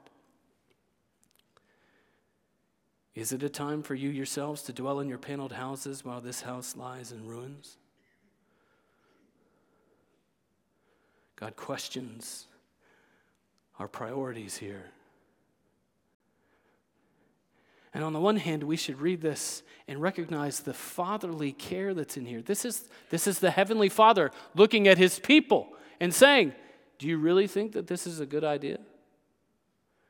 Is 3.15 3.31
it 3.31 3.43
a 3.43 3.49
time 3.49 3.83
for 3.83 3.93
you 3.93 4.09
yourselves 4.09 4.63
to 4.63 4.73
dwell 4.73 4.99
in 4.99 5.07
your 5.07 5.19
paneled 5.19 5.53
houses 5.53 6.03
while 6.03 6.19
this 6.19 6.41
house 6.41 6.75
lies 6.75 7.11
in 7.11 7.27
ruins? 7.27 7.77
God 11.35 11.55
questions 11.55 12.47
our 13.79 13.87
priorities 13.87 14.57
here. 14.57 14.85
And 17.93 18.03
on 18.03 18.13
the 18.13 18.19
one 18.19 18.37
hand, 18.37 18.63
we 18.63 18.75
should 18.75 18.99
read 18.99 19.21
this 19.21 19.61
and 19.87 20.01
recognize 20.01 20.61
the 20.61 20.73
fatherly 20.73 21.51
care 21.51 21.93
that's 21.93 22.17
in 22.17 22.25
here. 22.25 22.41
This 22.41 22.65
is, 22.65 22.89
this 23.09 23.27
is 23.27 23.37
the 23.37 23.51
Heavenly 23.51 23.89
Father 23.89 24.31
looking 24.55 24.87
at 24.87 24.97
His 24.97 25.19
people 25.19 25.67
and 25.99 26.11
saying, 26.13 26.53
Do 26.97 27.07
you 27.07 27.17
really 27.17 27.45
think 27.45 27.73
that 27.73 27.85
this 27.85 28.07
is 28.07 28.19
a 28.19 28.25
good 28.25 28.43
idea? 28.43 28.79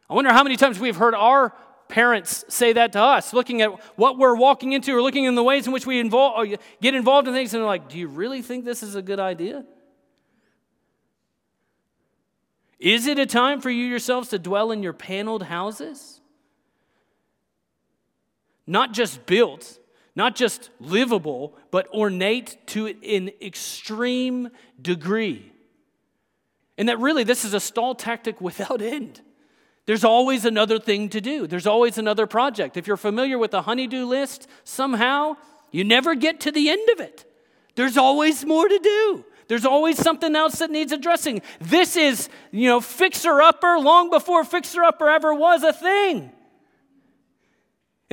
I 0.09 0.13
wonder 0.13 0.31
how 0.31 0.43
many 0.43 0.55
times 0.55 0.79
we've 0.79 0.95
heard 0.95 1.15
our 1.15 1.53
parents 1.93 2.43
say 2.47 2.73
that 2.73 2.91
to 2.93 2.99
us, 2.99 3.33
looking 3.33 3.61
at 3.61 3.69
what 3.99 4.17
we're 4.17 4.35
walking 4.35 4.71
into 4.71 4.95
or 4.95 5.01
looking 5.03 5.25
in 5.25 5.35
the 5.35 5.43
ways 5.43 5.67
in 5.67 5.73
which 5.73 5.85
we 5.85 5.99
involve, 5.99 6.47
get 6.81 6.95
involved 6.95 7.27
in 7.27 7.35
things, 7.35 7.53
and 7.53 7.61
they're 7.61 7.67
like, 7.67 7.87
Do 7.87 7.99
you 7.99 8.07
really 8.07 8.41
think 8.41 8.65
this 8.65 8.81
is 8.81 8.95
a 8.95 9.01
good 9.03 9.19
idea? 9.19 9.63
Is 12.79 13.05
it 13.05 13.19
a 13.19 13.27
time 13.27 13.61
for 13.61 13.69
you 13.69 13.85
yourselves 13.85 14.29
to 14.29 14.39
dwell 14.39 14.71
in 14.71 14.81
your 14.81 14.91
paneled 14.91 15.43
houses? 15.43 16.19
Not 18.65 18.91
just 18.91 19.27
built, 19.27 19.77
not 20.15 20.35
just 20.35 20.71
livable, 20.79 21.55
but 21.69 21.87
ornate 21.93 22.57
to 22.67 22.87
an 22.87 23.29
extreme 23.39 24.49
degree. 24.81 25.51
And 26.75 26.89
that 26.89 26.97
really, 26.97 27.23
this 27.23 27.45
is 27.45 27.53
a 27.53 27.59
stall 27.59 27.93
tactic 27.93 28.41
without 28.49 28.81
end. 28.81 29.21
There's 29.85 30.03
always 30.03 30.45
another 30.45 30.79
thing 30.79 31.09
to 31.09 31.21
do, 31.21 31.47
there's 31.47 31.67
always 31.67 31.97
another 31.97 32.27
project. 32.27 32.77
If 32.77 32.87
you're 32.87 32.97
familiar 32.97 33.37
with 33.37 33.51
the 33.51 33.63
honeydew 33.63 34.05
list, 34.05 34.47
somehow 34.63 35.35
you 35.71 35.83
never 35.83 36.15
get 36.15 36.39
to 36.41 36.51
the 36.51 36.69
end 36.69 36.89
of 36.89 36.99
it. 36.99 37.25
There's 37.75 37.97
always 37.97 38.45
more 38.45 38.67
to 38.67 38.79
do. 38.79 39.25
There's 39.47 39.65
always 39.65 39.97
something 39.97 40.35
else 40.35 40.59
that 40.59 40.71
needs 40.71 40.91
addressing. 40.91 41.41
This 41.59 41.97
is, 41.97 42.29
you 42.51 42.69
know, 42.69 42.79
fixer 42.79 43.41
upper 43.41 43.77
long 43.77 44.09
before 44.09 44.43
fixer 44.43 44.83
upper 44.83 45.09
ever 45.09 45.33
was 45.33 45.63
a 45.63 45.73
thing. 45.73 46.31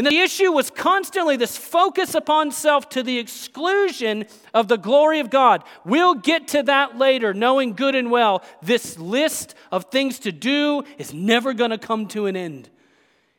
And 0.00 0.07
the 0.07 0.21
issue 0.21 0.50
was 0.50 0.71
constantly 0.71 1.37
this 1.37 1.59
focus 1.59 2.14
upon 2.14 2.52
self 2.52 2.88
to 2.88 3.02
the 3.02 3.19
exclusion 3.19 4.25
of 4.54 4.66
the 4.66 4.78
glory 4.78 5.21
of 5.21 5.28
God. 5.28 5.62
We'll 5.85 6.14
get 6.14 6.49
to 6.49 6.62
that 6.62 6.97
later, 6.97 7.35
knowing 7.35 7.75
good 7.75 7.95
and 7.95 8.11
well 8.11 8.42
this 8.62 8.99
list 8.99 9.54
of 9.71 9.90
things 9.90 10.19
to 10.21 10.33
do 10.33 10.85
is 10.97 11.12
never 11.12 11.52
going 11.52 11.71
to 11.71 11.76
come 11.76 12.09
to 12.09 12.25
an 12.25 12.35
end. 12.35 12.71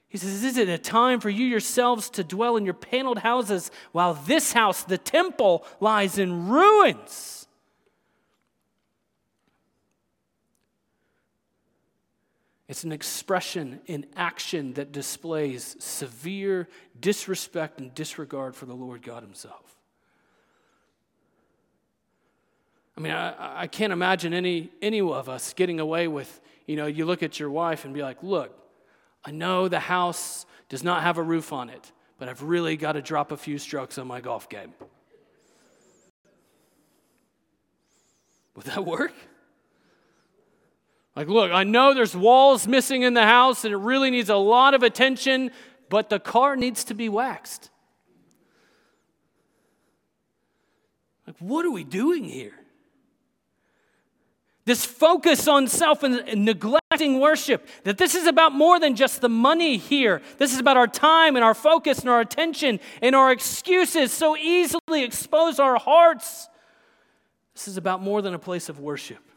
He 0.07 0.19
says, 0.19 0.43
Is 0.43 0.55
it 0.55 0.69
a 0.69 0.77
time 0.77 1.19
for 1.19 1.31
you 1.31 1.47
yourselves 1.47 2.11
to 2.11 2.23
dwell 2.23 2.57
in 2.57 2.65
your 2.65 2.75
paneled 2.75 3.17
houses 3.17 3.71
while 3.91 4.13
this 4.13 4.53
house, 4.53 4.83
the 4.83 4.99
temple, 4.99 5.65
lies 5.79 6.19
in 6.19 6.47
ruins? 6.47 7.40
It's 12.71 12.85
an 12.85 12.93
expression 12.93 13.81
in 13.85 14.05
action 14.15 14.75
that 14.75 14.93
displays 14.93 15.75
severe 15.79 16.69
disrespect 17.01 17.81
and 17.81 17.93
disregard 17.93 18.55
for 18.55 18.65
the 18.65 18.73
Lord 18.73 19.01
God 19.01 19.23
Himself. 19.23 19.75
I 22.97 23.01
mean, 23.01 23.11
I, 23.11 23.63
I 23.63 23.67
can't 23.67 23.91
imagine 23.91 24.33
any, 24.33 24.71
any 24.81 25.01
of 25.01 25.27
us 25.27 25.51
getting 25.51 25.81
away 25.81 26.07
with, 26.07 26.39
you 26.65 26.77
know, 26.77 26.85
you 26.85 27.03
look 27.03 27.21
at 27.23 27.41
your 27.41 27.49
wife 27.49 27.83
and 27.83 27.93
be 27.93 28.03
like, 28.03 28.23
look, 28.23 28.57
I 29.25 29.31
know 29.31 29.67
the 29.67 29.81
house 29.81 30.45
does 30.69 30.81
not 30.81 31.03
have 31.03 31.17
a 31.17 31.23
roof 31.23 31.51
on 31.51 31.69
it, 31.69 31.91
but 32.19 32.29
I've 32.29 32.41
really 32.41 32.77
got 32.77 32.93
to 32.93 33.01
drop 33.01 33.33
a 33.33 33.37
few 33.37 33.57
strokes 33.57 33.97
on 33.97 34.07
my 34.07 34.21
golf 34.21 34.47
game. 34.47 34.73
Would 38.55 38.67
that 38.67 38.85
work? 38.85 39.11
Like, 41.15 41.27
look, 41.27 41.51
I 41.51 41.63
know 41.63 41.93
there's 41.93 42.15
walls 42.15 42.67
missing 42.67 43.01
in 43.01 43.13
the 43.13 43.25
house 43.25 43.65
and 43.65 43.73
it 43.73 43.77
really 43.77 44.09
needs 44.11 44.29
a 44.29 44.35
lot 44.35 44.73
of 44.73 44.81
attention, 44.81 45.51
but 45.89 46.09
the 46.09 46.19
car 46.19 46.55
needs 46.55 46.85
to 46.85 46.93
be 46.93 47.09
waxed. 47.09 47.69
Like, 51.27 51.35
what 51.39 51.65
are 51.65 51.71
we 51.71 51.83
doing 51.83 52.23
here? 52.23 52.53
This 54.63 54.85
focus 54.85 55.47
on 55.47 55.67
self 55.67 56.03
and 56.03 56.45
neglecting 56.45 57.19
worship, 57.19 57.67
that 57.83 57.97
this 57.97 58.15
is 58.15 58.27
about 58.27 58.53
more 58.53 58.79
than 58.79 58.95
just 58.95 59.19
the 59.19 59.29
money 59.29 59.77
here. 59.77 60.21
This 60.37 60.53
is 60.53 60.59
about 60.59 60.77
our 60.77 60.87
time 60.87 61.35
and 61.35 61.43
our 61.43 61.55
focus 61.55 61.99
and 61.99 62.09
our 62.09 62.21
attention 62.21 62.79
and 63.01 63.15
our 63.15 63.31
excuses 63.31 64.13
so 64.13 64.37
easily 64.37 65.03
expose 65.03 65.59
our 65.59 65.77
hearts. 65.77 66.47
This 67.55 67.67
is 67.67 67.77
about 67.77 68.01
more 68.01 68.21
than 68.21 68.33
a 68.33 68.39
place 68.39 68.69
of 68.69 68.79
worship. 68.79 69.30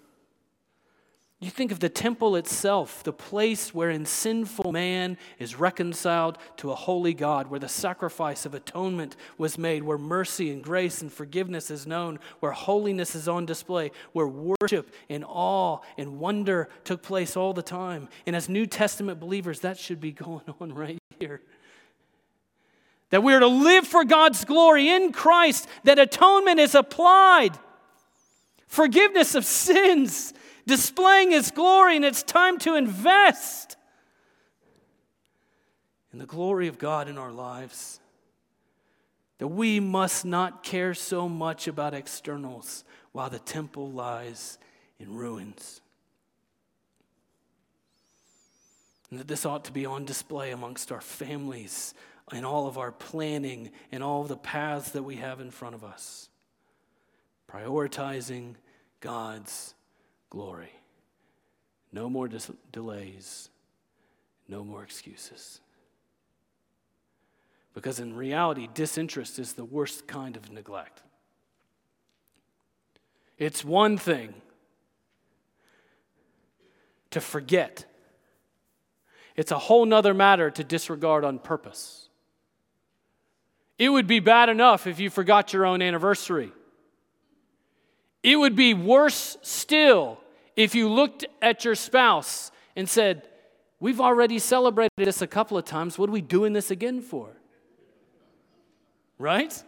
You 1.45 1.51
think 1.51 1.73
of 1.73 1.81
the 1.81 1.91
temple 1.91 2.37
itself, 2.37 3.03
the 3.03 3.13
place 3.13 3.75
wherein 3.75 4.07
sinful 4.07 4.73
man 4.73 5.19
is 5.39 5.57
reconciled 5.57 6.39
to 6.57 6.71
a 6.71 6.75
holy 6.75 7.13
God, 7.13 7.49
where 7.49 7.61
the 7.61 7.69
sacrifice 7.69 8.47
of 8.47 8.55
atonement 8.55 9.15
was 9.37 9.59
made, 9.59 9.83
where 9.83 9.99
mercy 9.99 10.51
and 10.51 10.65
grace 10.65 11.03
and 11.03 11.13
forgiveness 11.13 11.71
is 11.71 11.87
known, 11.87 12.19
where 12.41 12.53
holiness 12.53 13.15
is 13.15 13.29
on 13.29 13.45
display, 13.45 13.91
where 14.15 14.27
worship 14.27 14.95
and 15.11 15.23
awe 15.29 15.81
and 15.99 16.19
wonder 16.19 16.71
took 16.83 17.03
place 17.03 17.37
all 17.37 17.53
the 17.53 17.61
time. 17.61 18.09
And 18.27 18.35
as 18.35 18.49
New 18.49 18.65
Testament 18.65 19.21
believers, 19.21 19.61
that 19.61 19.77
should 19.77 20.01
be 20.01 20.13
going 20.25 20.45
on 20.63 20.73
right 20.73 20.99
here. 21.21 21.43
That 23.11 23.23
we 23.23 23.35
are 23.35 23.41
to 23.41 23.47
live 23.47 23.87
for 23.87 24.03
God's 24.07 24.47
glory 24.47 24.89
in 24.89 25.13
Christ, 25.13 25.69
that 25.83 25.99
atonement 25.99 26.59
is 26.59 26.75
applied, 26.75 27.59
forgiveness 28.67 29.35
of 29.35 29.45
sins 29.45 30.33
displaying 30.67 31.31
His 31.31 31.51
glory, 31.51 31.97
and 31.97 32.05
it's 32.05 32.23
time 32.23 32.59
to 32.61 32.75
invest 32.75 33.77
in 36.13 36.19
the 36.19 36.27
glory 36.27 36.69
of 36.69 36.79
God 36.79 37.09
in 37.09 37.19
our 37.19 37.33
lives. 37.33 38.01
That 39.39 39.49
we 39.49 39.81
must 39.81 40.25
not 40.25 40.63
care 40.63 40.95
so 40.95 41.29
much 41.29 41.67
about 41.67 41.93
externals 41.93 42.85
while 43.13 43.31
the 43.31 43.41
temple 43.41 43.91
lies 43.91 44.59
in 44.99 45.13
ruins. 45.15 45.81
And 49.11 49.19
that 49.19 49.29
this 49.29 49.45
ought 49.45 49.65
to 49.65 49.73
be 49.73 49.87
on 49.87 50.05
display 50.05 50.53
amongst 50.53 50.93
our 50.93 51.01
families 51.01 51.95
and 52.33 52.47
all 52.47 52.67
of 52.67 52.79
our 52.79 52.93
planning 52.93 53.71
and 53.93 54.03
all 54.03 54.25
the 54.25 54.37
paths 54.37 54.93
that 54.93 55.03
we 55.03 55.17
have 55.17 55.41
in 55.41 55.51
front 55.51 55.75
of 55.75 55.85
us. 55.85 56.29
Prioritizing 57.51 58.55
God's 59.01 59.75
glory. 60.35 60.73
No 61.93 62.11
more 62.11 62.27
dis- 62.27 62.51
delays, 62.73 63.49
no 64.49 64.65
more 64.65 64.83
excuses. 64.83 65.61
Because 67.73 68.01
in 68.01 68.15
reality, 68.15 68.69
disinterest 68.75 69.39
is 69.39 69.53
the 69.53 69.65
worst 69.65 70.09
kind 70.09 70.37
of 70.37 70.51
neglect. 70.51 71.03
It's 73.39 73.65
one 73.65 73.97
thing 73.97 74.35
to 77.11 77.21
forget, 77.21 77.85
it's 79.37 79.53
a 79.53 79.59
whole 79.59 79.87
nother 79.87 80.15
matter 80.15 80.51
to 80.51 80.65
disregard 80.65 81.25
on 81.25 81.39
purpose. 81.39 82.09
It 83.79 83.89
would 83.89 84.09
be 84.09 84.19
bad 84.19 84.49
enough 84.49 84.89
if 84.89 84.99
you 84.99 85.11
forgot 85.11 85.53
your 85.53 85.65
own 85.65 85.81
anniversary. 85.81 86.53
It 88.25 88.37
would 88.37 88.57
be 88.57 88.75
worse 88.75 89.37
still 89.43 90.19
if 90.57 90.75
you 90.75 90.89
looked 90.89 91.25
at 91.43 91.65
your 91.65 91.75
spouse 91.75 92.51
and 92.77 92.89
said, 92.89 93.29
We've 93.85 94.01
already 94.01 94.39
celebrated 94.39 94.93
this 94.97 95.21
a 95.21 95.27
couple 95.27 95.59
of 95.59 95.67
times, 95.67 95.99
what 95.99 96.09
are 96.09 96.13
we 96.13 96.23
doing 96.23 96.55
this 96.55 96.71
again 96.71 97.03
for? 97.03 97.37
Right? 99.19 99.63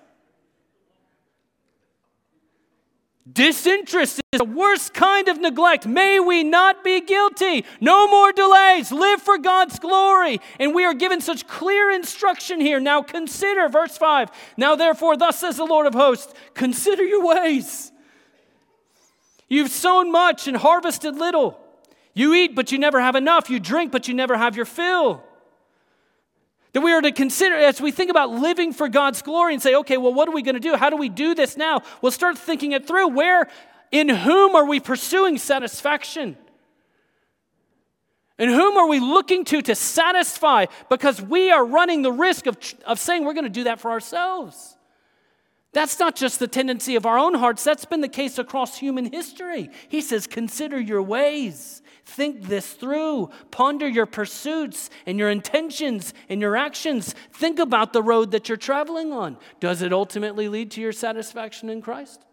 Disinterest 3.30 4.20
is 4.32 4.38
the 4.38 4.44
worst 4.44 4.94
kind 4.94 5.28
of 5.28 5.38
neglect. 5.38 5.84
May 5.84 6.18
we 6.18 6.44
not 6.44 6.82
be 6.82 7.02
guilty. 7.02 7.66
No 7.78 8.08
more 8.08 8.32
delays. 8.32 8.90
Live 8.90 9.20
for 9.20 9.36
God's 9.36 9.78
glory. 9.80 10.40
And 10.60 10.74
we 10.74 10.86
are 10.86 10.94
given 10.94 11.20
such 11.20 11.46
clear 11.46 11.90
instruction 11.90 12.58
here. 12.60 12.80
Now 12.80 13.02
consider, 13.02 13.68
verse 13.68 13.98
5. 13.98 14.30
Now 14.56 14.76
therefore, 14.76 15.18
thus 15.18 15.40
says 15.40 15.56
the 15.56 15.64
Lord 15.64 15.86
of 15.86 15.94
hosts, 15.94 16.32
consider 16.54 17.04
your 17.04 17.22
ways. 17.22 17.92
You've 19.48 19.70
sown 19.70 20.10
much 20.10 20.48
and 20.48 20.56
harvested 20.56 21.16
little. 21.16 21.60
You 22.14 22.34
eat, 22.34 22.54
but 22.54 22.72
you 22.72 22.78
never 22.78 23.00
have 23.00 23.14
enough. 23.14 23.50
You 23.50 23.60
drink, 23.60 23.92
but 23.92 24.08
you 24.08 24.14
never 24.14 24.36
have 24.36 24.56
your 24.56 24.64
fill. 24.64 25.22
That 26.72 26.80
we 26.80 26.92
are 26.92 27.00
to 27.00 27.12
consider 27.12 27.54
as 27.54 27.80
we 27.80 27.90
think 27.90 28.10
about 28.10 28.30
living 28.30 28.72
for 28.72 28.88
God's 28.88 29.22
glory 29.22 29.54
and 29.54 29.62
say, 29.62 29.74
okay, 29.76 29.96
well, 29.96 30.12
what 30.12 30.28
are 30.28 30.32
we 30.32 30.42
going 30.42 30.54
to 30.56 30.60
do? 30.60 30.76
How 30.76 30.90
do 30.90 30.96
we 30.96 31.08
do 31.08 31.34
this 31.34 31.56
now? 31.56 31.82
We'll 32.02 32.12
start 32.12 32.36
thinking 32.38 32.72
it 32.72 32.86
through. 32.86 33.08
Where, 33.08 33.48
in 33.92 34.08
whom 34.08 34.54
are 34.56 34.66
we 34.66 34.80
pursuing 34.80 35.38
satisfaction? 35.38 36.36
And 38.38 38.50
whom 38.50 38.76
are 38.76 38.86
we 38.86 39.00
looking 39.00 39.44
to 39.46 39.62
to 39.62 39.74
satisfy? 39.74 40.66
Because 40.90 41.22
we 41.22 41.50
are 41.50 41.64
running 41.64 42.02
the 42.02 42.12
risk 42.12 42.46
of, 42.46 42.58
of 42.84 42.98
saying 42.98 43.24
we're 43.24 43.34
going 43.34 43.44
to 43.44 43.50
do 43.50 43.64
that 43.64 43.80
for 43.80 43.90
ourselves. 43.90 44.75
That's 45.76 45.98
not 45.98 46.16
just 46.16 46.38
the 46.38 46.48
tendency 46.48 46.96
of 46.96 47.04
our 47.04 47.18
own 47.18 47.34
hearts, 47.34 47.62
that's 47.62 47.84
been 47.84 48.00
the 48.00 48.08
case 48.08 48.38
across 48.38 48.78
human 48.78 49.12
history. 49.12 49.68
He 49.90 50.00
says, 50.00 50.26
Consider 50.26 50.80
your 50.80 51.02
ways, 51.02 51.82
think 52.06 52.44
this 52.44 52.72
through, 52.72 53.28
ponder 53.50 53.86
your 53.86 54.06
pursuits 54.06 54.88
and 55.04 55.18
your 55.18 55.28
intentions 55.28 56.14
and 56.30 56.40
your 56.40 56.56
actions. 56.56 57.14
Think 57.30 57.58
about 57.58 57.92
the 57.92 58.02
road 58.02 58.30
that 58.30 58.48
you're 58.48 58.56
traveling 58.56 59.12
on. 59.12 59.36
Does 59.60 59.82
it 59.82 59.92
ultimately 59.92 60.48
lead 60.48 60.70
to 60.70 60.80
your 60.80 60.92
satisfaction 60.92 61.68
in 61.68 61.82
Christ? 61.82 62.24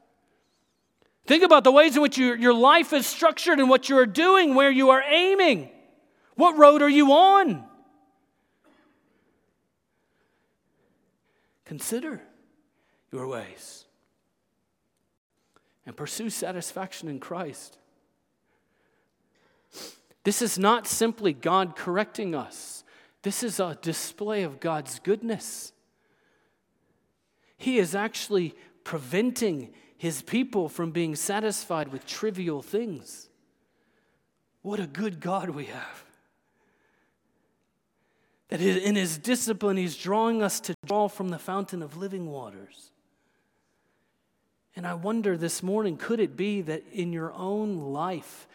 Think 1.25 1.43
about 1.43 1.65
the 1.65 1.71
ways 1.73 1.97
in 1.97 2.01
which 2.01 2.17
you, 2.17 2.36
your 2.36 2.53
life 2.53 2.93
is 2.93 3.06
structured 3.06 3.60
and 3.60 3.67
what 3.69 3.89
you 3.89 3.97
are 3.97 4.06
doing, 4.06 4.56
where 4.56 4.71
you 4.71 4.91
are 4.91 5.03
aiming. 5.06 5.69
What 6.36 6.58
road 6.58 6.82
are 6.82 6.88
you 6.88 7.12
on? 7.12 7.65
Consider 11.65 12.21
your 13.13 13.28
ways 13.28 13.86
and 15.86 15.95
pursue 15.95 16.30
satisfaction 16.30 17.08
in 17.08 17.19
Christ. 17.19 17.78
This 20.23 20.41
is 20.41 20.58
not 20.58 20.88
simply 20.88 21.34
God 21.34 21.76
correcting 21.76 22.34
us, 22.34 22.84
this 23.21 23.43
is 23.43 23.60
a 23.60 23.78
display 23.82 24.43
of 24.43 24.60
God's 24.60 24.99
goodness. 24.99 25.71
He 27.56 27.78
is 27.78 27.95
actually 27.95 28.56
preventing 28.84 29.73
his 29.97 30.21
people 30.21 30.67
from 30.67 30.91
being 30.91 31.15
satisfied 31.15 31.88
with 31.93 32.06
trivial 32.06 32.62
things. 32.62 33.30
What 34.62 34.82
a 34.82 34.88
good 34.88 35.21
God 35.21 35.49
we 35.49 35.65
have. 35.65 36.04
That 38.49 38.60
in 38.60 38.95
his 38.95 39.17
discipline, 39.17 39.78
he's 39.78 39.95
drawing 39.95 40.41
us 40.43 40.60
to 40.62 40.73
draw 40.86 41.08
from 41.08 41.30
the 41.30 41.39
fountain 41.39 41.82
of 41.82 41.95
living 41.95 42.30
waters. 42.30 42.91
And 44.75 44.88
I 44.88 44.95
wonder 44.95 45.38
this 45.38 45.62
morning 45.62 45.97
could 45.97 46.19
it 46.19 46.36
be 46.36 46.62
that 46.62 46.83
in 46.91 47.13
your 47.13 47.31
own 47.33 47.77
life, 47.77 48.47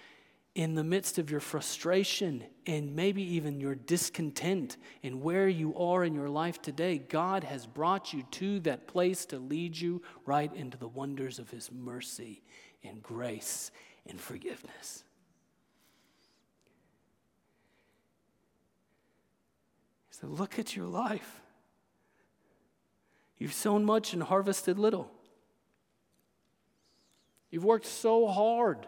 in 0.55 0.75
the 0.75 0.83
midst 0.83 1.19
of 1.19 1.31
your 1.31 1.39
frustration 1.39 2.43
and 2.67 2.97
maybe 2.97 3.23
even 3.23 3.61
your 3.61 3.77
discontent 3.77 4.77
and 5.05 5.23
where 5.23 5.47
you 5.47 5.77
are 5.77 6.03
in 6.05 6.15
your 6.15 6.29
life 6.29 6.61
today, 6.61 6.99
God 6.99 7.45
has 7.45 7.65
brought 7.65 8.13
you 8.13 8.25
to 8.33 8.59
that 8.61 8.89
place 8.89 9.25
to 9.27 9.39
lead 9.39 9.79
you 9.79 10.03
right 10.27 10.53
into 10.53 10.77
the 10.77 10.89
wonders 10.89 11.39
of 11.39 11.49
His 11.51 11.71
mercy 11.71 12.43
and 12.83 13.01
grace 13.01 13.71
and 14.05 14.21
forgiveness. 14.21 15.05
So 20.11 20.27
look 20.27 20.59
at 20.59 20.75
your 20.75 20.87
life. 20.87 21.41
You've 23.37 23.53
sown 23.53 23.85
much 23.85 24.13
and 24.13 24.25
harvested 24.25 24.77
little. 24.77 25.13
You've 27.51 27.65
worked 27.65 27.87
so 27.87 28.27
hard. 28.27 28.87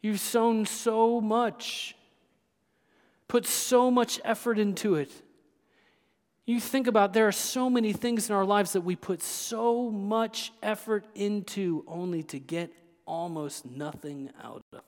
You've 0.00 0.20
sown 0.20 0.66
so 0.66 1.20
much, 1.20 1.96
put 3.28 3.46
so 3.46 3.90
much 3.90 4.20
effort 4.24 4.58
into 4.58 4.96
it. 4.96 5.10
You 6.44 6.58
think 6.58 6.88
about 6.88 7.12
there 7.12 7.28
are 7.28 7.32
so 7.32 7.70
many 7.70 7.92
things 7.92 8.28
in 8.28 8.34
our 8.34 8.44
lives 8.44 8.72
that 8.72 8.80
we 8.80 8.96
put 8.96 9.22
so 9.22 9.90
much 9.90 10.52
effort 10.60 11.06
into 11.14 11.84
only 11.86 12.24
to 12.24 12.40
get 12.40 12.72
almost 13.06 13.64
nothing 13.64 14.30
out 14.42 14.64
of. 14.72 14.82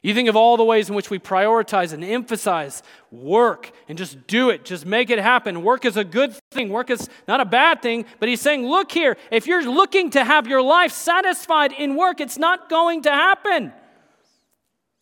You 0.00 0.14
think 0.14 0.28
of 0.28 0.36
all 0.36 0.56
the 0.56 0.64
ways 0.64 0.88
in 0.88 0.94
which 0.94 1.10
we 1.10 1.18
prioritize 1.18 1.92
and 1.92 2.04
emphasize 2.04 2.84
work 3.10 3.72
and 3.88 3.98
just 3.98 4.28
do 4.28 4.50
it, 4.50 4.64
just 4.64 4.86
make 4.86 5.10
it 5.10 5.18
happen. 5.18 5.62
Work 5.62 5.84
is 5.84 5.96
a 5.96 6.04
good 6.04 6.34
thing, 6.52 6.68
work 6.68 6.88
is 6.88 7.08
not 7.26 7.40
a 7.40 7.44
bad 7.44 7.82
thing, 7.82 8.04
but 8.20 8.28
he's 8.28 8.40
saying, 8.40 8.64
look 8.64 8.92
here, 8.92 9.16
if 9.32 9.48
you're 9.48 9.68
looking 9.68 10.10
to 10.10 10.24
have 10.24 10.46
your 10.46 10.62
life 10.62 10.92
satisfied 10.92 11.72
in 11.72 11.96
work, 11.96 12.20
it's 12.20 12.38
not 12.38 12.68
going 12.68 13.02
to 13.02 13.10
happen. 13.10 13.72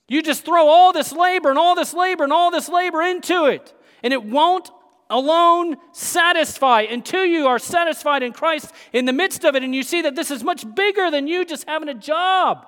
You 0.09 0.23
just 0.23 0.45
throw 0.45 0.67
all 0.67 0.93
this 0.95 1.13
labor 1.13 1.51
and 1.51 1.59
all 1.59 1.75
this 1.75 1.93
labor 1.93 2.25
and 2.25 2.33
all 2.33 2.51
this 2.51 2.69
labor 2.69 3.03
into 3.03 3.47
it, 3.47 3.75
and 4.03 4.15
it 4.15 4.25
won't 4.25 4.71
alone 5.11 5.77
satisfy 5.93 6.81
until 6.81 7.25
you 7.25 7.47
are 7.47 7.59
satisfied 7.59 8.23
in 8.23 8.33
Christ 8.33 8.73
in 8.93 9.05
the 9.05 9.13
midst 9.13 9.45
of 9.45 9.55
it 9.55 9.63
and 9.63 9.73
you 9.75 9.85
see 9.85 10.03
that 10.03 10.17
this 10.17 10.33
is 10.33 10.43
much 10.43 10.65
bigger 10.75 11.13
than 11.13 11.29
you 11.29 11.45
just 11.45 11.69
having 11.69 11.89
a 11.89 11.95
job. 11.95 12.67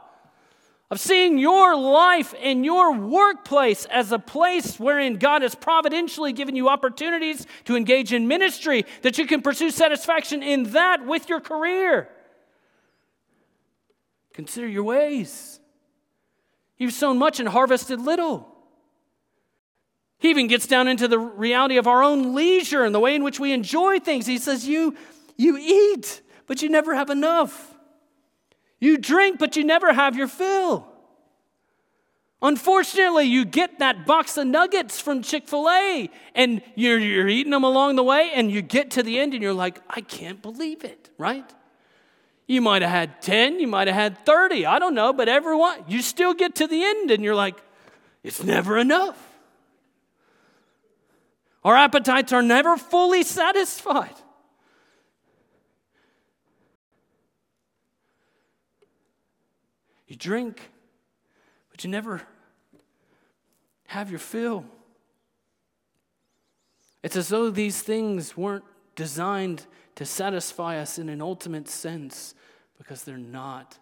Of 0.90 1.00
seeing 1.00 1.36
your 1.36 1.76
life 1.76 2.34
and 2.40 2.64
your 2.64 2.94
workplace 2.94 3.84
as 3.86 4.10
a 4.10 4.18
place 4.18 4.80
wherein 4.80 5.16
God 5.16 5.42
has 5.42 5.54
providentially 5.54 6.32
given 6.32 6.56
you 6.56 6.70
opportunities 6.70 7.46
to 7.64 7.76
engage 7.76 8.14
in 8.14 8.26
ministry, 8.26 8.86
that 9.02 9.18
you 9.18 9.26
can 9.26 9.42
pursue 9.42 9.70
satisfaction 9.70 10.42
in 10.42 10.72
that 10.72 11.04
with 11.04 11.28
your 11.28 11.40
career. 11.40 12.08
Consider 14.32 14.66
your 14.66 14.84
ways. 14.84 15.60
You've 16.78 16.94
sown 16.94 17.18
much 17.18 17.38
and 17.38 17.48
harvested 17.48 18.00
little. 18.00 18.48
He 20.20 20.30
even 20.30 20.46
gets 20.46 20.66
down 20.66 20.88
into 20.88 21.06
the 21.06 21.18
reality 21.18 21.76
of 21.76 21.86
our 21.86 22.02
own 22.02 22.34
leisure 22.34 22.84
and 22.84 22.94
the 22.94 23.00
way 23.00 23.14
in 23.14 23.22
which 23.22 23.38
we 23.38 23.52
enjoy 23.52 24.00
things. 24.00 24.26
He 24.26 24.38
says, 24.38 24.66
You, 24.66 24.96
you 25.36 25.58
eat, 25.58 26.22
but 26.46 26.62
you 26.62 26.68
never 26.68 26.94
have 26.94 27.10
enough. 27.10 27.77
You 28.80 28.98
drink, 28.98 29.38
but 29.38 29.56
you 29.56 29.64
never 29.64 29.92
have 29.92 30.16
your 30.16 30.28
fill. 30.28 30.86
Unfortunately, 32.40 33.24
you 33.24 33.44
get 33.44 33.80
that 33.80 34.06
box 34.06 34.36
of 34.36 34.46
nuggets 34.46 35.00
from 35.00 35.22
Chick 35.22 35.48
fil 35.48 35.68
A 35.68 36.08
and 36.36 36.62
you're, 36.76 36.98
you're 36.98 37.28
eating 37.28 37.50
them 37.50 37.64
along 37.64 37.96
the 37.96 38.04
way, 38.04 38.30
and 38.32 38.50
you 38.50 38.62
get 38.62 38.92
to 38.92 39.02
the 39.02 39.18
end 39.18 39.34
and 39.34 39.42
you're 39.42 39.52
like, 39.52 39.80
I 39.90 40.00
can't 40.02 40.40
believe 40.40 40.84
it, 40.84 41.10
right? 41.18 41.44
You 42.46 42.62
might 42.62 42.82
have 42.82 42.92
had 42.92 43.20
10, 43.22 43.58
you 43.58 43.66
might 43.66 43.88
have 43.88 43.96
had 43.96 44.24
30, 44.24 44.66
I 44.66 44.78
don't 44.78 44.94
know, 44.94 45.12
but 45.12 45.28
everyone, 45.28 45.84
you 45.88 46.00
still 46.00 46.32
get 46.32 46.54
to 46.56 46.68
the 46.68 46.82
end 46.82 47.10
and 47.10 47.24
you're 47.24 47.34
like, 47.34 47.56
it's 48.22 48.42
never 48.42 48.78
enough. 48.78 49.22
Our 51.64 51.76
appetites 51.76 52.32
are 52.32 52.42
never 52.42 52.76
fully 52.76 53.24
satisfied. 53.24 54.14
You 60.08 60.16
drink, 60.16 60.70
but 61.70 61.84
you 61.84 61.90
never 61.90 62.22
have 63.86 64.10
your 64.10 64.18
fill. 64.18 64.64
It's 67.02 67.14
as 67.14 67.28
though 67.28 67.50
these 67.50 67.82
things 67.82 68.36
weren't 68.36 68.64
designed 68.96 69.66
to 69.94 70.04
satisfy 70.04 70.78
us 70.78 70.98
in 70.98 71.08
an 71.08 71.22
ultimate 71.22 71.68
sense 71.68 72.34
because 72.78 73.04
they're 73.04 73.16
not. 73.16 73.78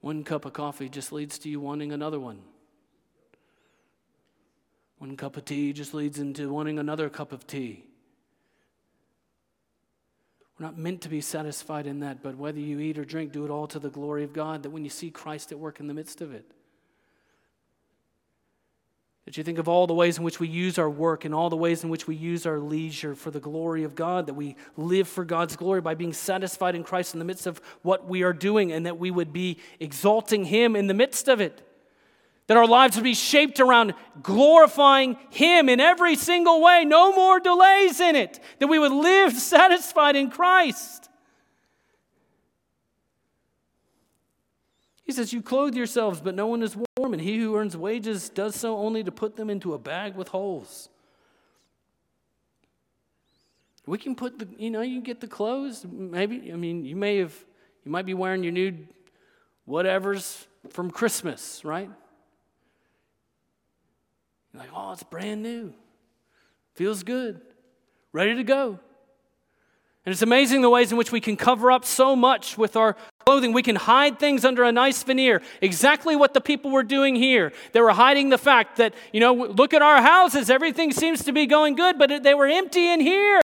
One 0.00 0.24
cup 0.24 0.44
of 0.44 0.52
coffee 0.52 0.88
just 0.88 1.12
leads 1.12 1.38
to 1.40 1.50
you 1.50 1.60
wanting 1.60 1.92
another 1.92 2.18
one. 2.18 2.40
One 4.98 5.16
cup 5.16 5.36
of 5.36 5.44
tea 5.44 5.72
just 5.72 5.92
leads 5.92 6.18
into 6.18 6.52
wanting 6.52 6.78
another 6.78 7.08
cup 7.10 7.32
of 7.32 7.46
tea. 7.46 7.84
We're 10.60 10.66
not 10.66 10.76
meant 10.76 11.00
to 11.02 11.08
be 11.08 11.22
satisfied 11.22 11.86
in 11.86 12.00
that, 12.00 12.22
but 12.22 12.36
whether 12.36 12.60
you 12.60 12.80
eat 12.80 12.98
or 12.98 13.04
drink, 13.06 13.32
do 13.32 13.46
it 13.46 13.50
all 13.50 13.66
to 13.68 13.78
the 13.78 13.88
glory 13.88 14.24
of 14.24 14.34
God, 14.34 14.62
that 14.62 14.70
when 14.70 14.84
you 14.84 14.90
see 14.90 15.10
Christ 15.10 15.52
at 15.52 15.58
work 15.58 15.80
in 15.80 15.86
the 15.86 15.94
midst 15.94 16.20
of 16.20 16.34
it, 16.34 16.44
that 19.24 19.38
you 19.38 19.42
think 19.42 19.58
of 19.58 19.68
all 19.68 19.86
the 19.86 19.94
ways 19.94 20.18
in 20.18 20.24
which 20.24 20.38
we 20.38 20.48
use 20.48 20.78
our 20.78 20.90
work 20.90 21.24
and 21.24 21.34
all 21.34 21.48
the 21.48 21.56
ways 21.56 21.82
in 21.82 21.88
which 21.88 22.06
we 22.06 22.14
use 22.14 22.44
our 22.44 22.58
leisure 22.58 23.14
for 23.14 23.30
the 23.30 23.40
glory 23.40 23.84
of 23.84 23.94
God, 23.94 24.26
that 24.26 24.34
we 24.34 24.54
live 24.76 25.08
for 25.08 25.24
God's 25.24 25.56
glory 25.56 25.80
by 25.80 25.94
being 25.94 26.12
satisfied 26.12 26.74
in 26.74 26.84
Christ 26.84 27.14
in 27.14 27.20
the 27.20 27.24
midst 27.24 27.46
of 27.46 27.58
what 27.80 28.06
we 28.06 28.22
are 28.22 28.34
doing, 28.34 28.70
and 28.70 28.84
that 28.84 28.98
we 28.98 29.10
would 29.10 29.32
be 29.32 29.56
exalting 29.78 30.44
Him 30.44 30.76
in 30.76 30.88
the 30.88 30.94
midst 30.94 31.28
of 31.28 31.40
it 31.40 31.66
that 32.50 32.56
our 32.56 32.66
lives 32.66 32.96
would 32.96 33.04
be 33.04 33.14
shaped 33.14 33.60
around 33.60 33.94
glorifying 34.24 35.16
Him 35.30 35.68
in 35.68 35.78
every 35.78 36.16
single 36.16 36.60
way, 36.60 36.84
no 36.84 37.14
more 37.14 37.38
delays 37.38 38.00
in 38.00 38.16
it, 38.16 38.40
that 38.58 38.66
we 38.66 38.76
would 38.76 38.90
live 38.90 39.32
satisfied 39.36 40.16
in 40.16 40.30
Christ. 40.30 41.08
He 45.04 45.12
says, 45.12 45.32
You 45.32 45.42
clothe 45.42 45.76
yourselves, 45.76 46.20
but 46.20 46.34
no 46.34 46.48
one 46.48 46.64
is 46.64 46.76
warm, 46.98 47.12
and 47.12 47.22
he 47.22 47.38
who 47.38 47.54
earns 47.54 47.76
wages 47.76 48.28
does 48.28 48.56
so 48.56 48.76
only 48.78 49.04
to 49.04 49.12
put 49.12 49.36
them 49.36 49.48
into 49.48 49.72
a 49.72 49.78
bag 49.78 50.16
with 50.16 50.26
holes. 50.26 50.88
We 53.86 53.96
can 53.96 54.16
put 54.16 54.40
the, 54.40 54.48
you 54.58 54.72
know, 54.72 54.80
you 54.80 55.00
get 55.02 55.20
the 55.20 55.28
clothes. 55.28 55.86
Maybe, 55.88 56.52
I 56.52 56.56
mean, 56.56 56.84
you 56.84 56.96
may 56.96 57.18
have, 57.18 57.44
you 57.84 57.92
might 57.92 58.06
be 58.06 58.14
wearing 58.14 58.42
your 58.42 58.52
new 58.52 58.88
whatever's 59.66 60.48
from 60.70 60.90
Christmas, 60.90 61.64
right? 61.64 61.88
You're 64.52 64.62
like, 64.62 64.70
oh, 64.74 64.92
it's 64.92 65.02
brand 65.02 65.42
new. 65.42 65.72
Feels 66.74 67.02
good. 67.02 67.40
Ready 68.12 68.34
to 68.34 68.44
go. 68.44 68.78
And 70.06 70.12
it's 70.12 70.22
amazing 70.22 70.62
the 70.62 70.70
ways 70.70 70.90
in 70.90 70.98
which 70.98 71.12
we 71.12 71.20
can 71.20 71.36
cover 71.36 71.70
up 71.70 71.84
so 71.84 72.16
much 72.16 72.56
with 72.56 72.74
our 72.74 72.96
clothing. 73.26 73.52
We 73.52 73.62
can 73.62 73.76
hide 73.76 74.18
things 74.18 74.44
under 74.44 74.64
a 74.64 74.72
nice 74.72 75.02
veneer. 75.02 75.42
Exactly 75.60 76.16
what 76.16 76.32
the 76.32 76.40
people 76.40 76.70
were 76.70 76.82
doing 76.82 77.14
here. 77.14 77.52
They 77.72 77.80
were 77.80 77.92
hiding 77.92 78.30
the 78.30 78.38
fact 78.38 78.78
that, 78.78 78.94
you 79.12 79.20
know, 79.20 79.34
look 79.34 79.74
at 79.74 79.82
our 79.82 80.00
houses. 80.00 80.48
Everything 80.48 80.90
seems 80.92 81.22
to 81.24 81.32
be 81.32 81.46
going 81.46 81.74
good, 81.74 81.98
but 81.98 82.22
they 82.22 82.34
were 82.34 82.46
empty 82.46 82.90
in 82.90 83.00
here. 83.00 83.40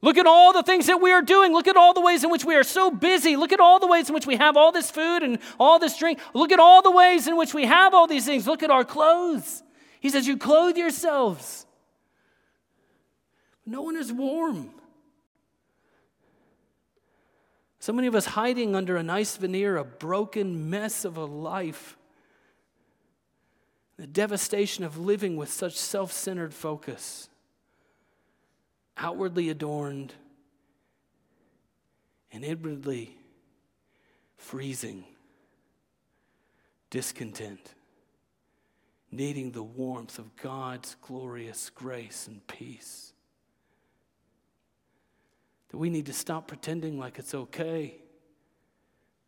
Look 0.00 0.16
at 0.16 0.26
all 0.26 0.52
the 0.52 0.62
things 0.62 0.86
that 0.86 1.00
we 1.00 1.10
are 1.12 1.22
doing. 1.22 1.52
Look 1.52 1.66
at 1.66 1.76
all 1.76 1.92
the 1.92 2.00
ways 2.00 2.22
in 2.22 2.30
which 2.30 2.44
we 2.44 2.54
are 2.54 2.62
so 2.62 2.90
busy. 2.90 3.36
Look 3.36 3.52
at 3.52 3.58
all 3.58 3.80
the 3.80 3.88
ways 3.88 4.08
in 4.08 4.14
which 4.14 4.26
we 4.26 4.36
have 4.36 4.56
all 4.56 4.70
this 4.70 4.90
food 4.90 5.22
and 5.22 5.38
all 5.58 5.80
this 5.80 5.98
drink. 5.98 6.20
Look 6.34 6.52
at 6.52 6.60
all 6.60 6.82
the 6.82 6.90
ways 6.90 7.26
in 7.26 7.36
which 7.36 7.52
we 7.52 7.64
have 7.64 7.94
all 7.94 8.06
these 8.06 8.24
things. 8.24 8.46
Look 8.46 8.62
at 8.62 8.70
our 8.70 8.84
clothes. 8.84 9.62
He 10.00 10.08
says, 10.08 10.26
You 10.28 10.36
clothe 10.36 10.76
yourselves. 10.76 11.66
No 13.66 13.82
one 13.82 13.96
is 13.96 14.12
warm. 14.12 14.70
So 17.80 17.92
many 17.92 18.06
of 18.06 18.14
us 18.14 18.26
hiding 18.26 18.76
under 18.76 18.96
a 18.96 19.02
nice 19.02 19.36
veneer, 19.36 19.76
a 19.76 19.84
broken 19.84 20.70
mess 20.70 21.04
of 21.04 21.16
a 21.16 21.24
life. 21.24 21.96
The 23.96 24.06
devastation 24.06 24.84
of 24.84 24.96
living 24.96 25.36
with 25.36 25.50
such 25.50 25.74
self 25.74 26.12
centered 26.12 26.54
focus 26.54 27.27
outwardly 28.98 29.48
adorned 29.48 30.12
and 32.32 32.44
inwardly 32.44 33.16
freezing, 34.36 35.04
discontent, 36.90 37.74
needing 39.10 39.52
the 39.52 39.62
warmth 39.62 40.18
of 40.18 40.36
God's 40.36 40.96
glorious 41.00 41.70
grace 41.70 42.26
and 42.26 42.46
peace. 42.46 43.12
That 45.70 45.78
we 45.78 45.90
need 45.90 46.06
to 46.06 46.12
stop 46.12 46.48
pretending 46.48 46.98
like 46.98 47.18
it's 47.18 47.34
okay 47.34 47.96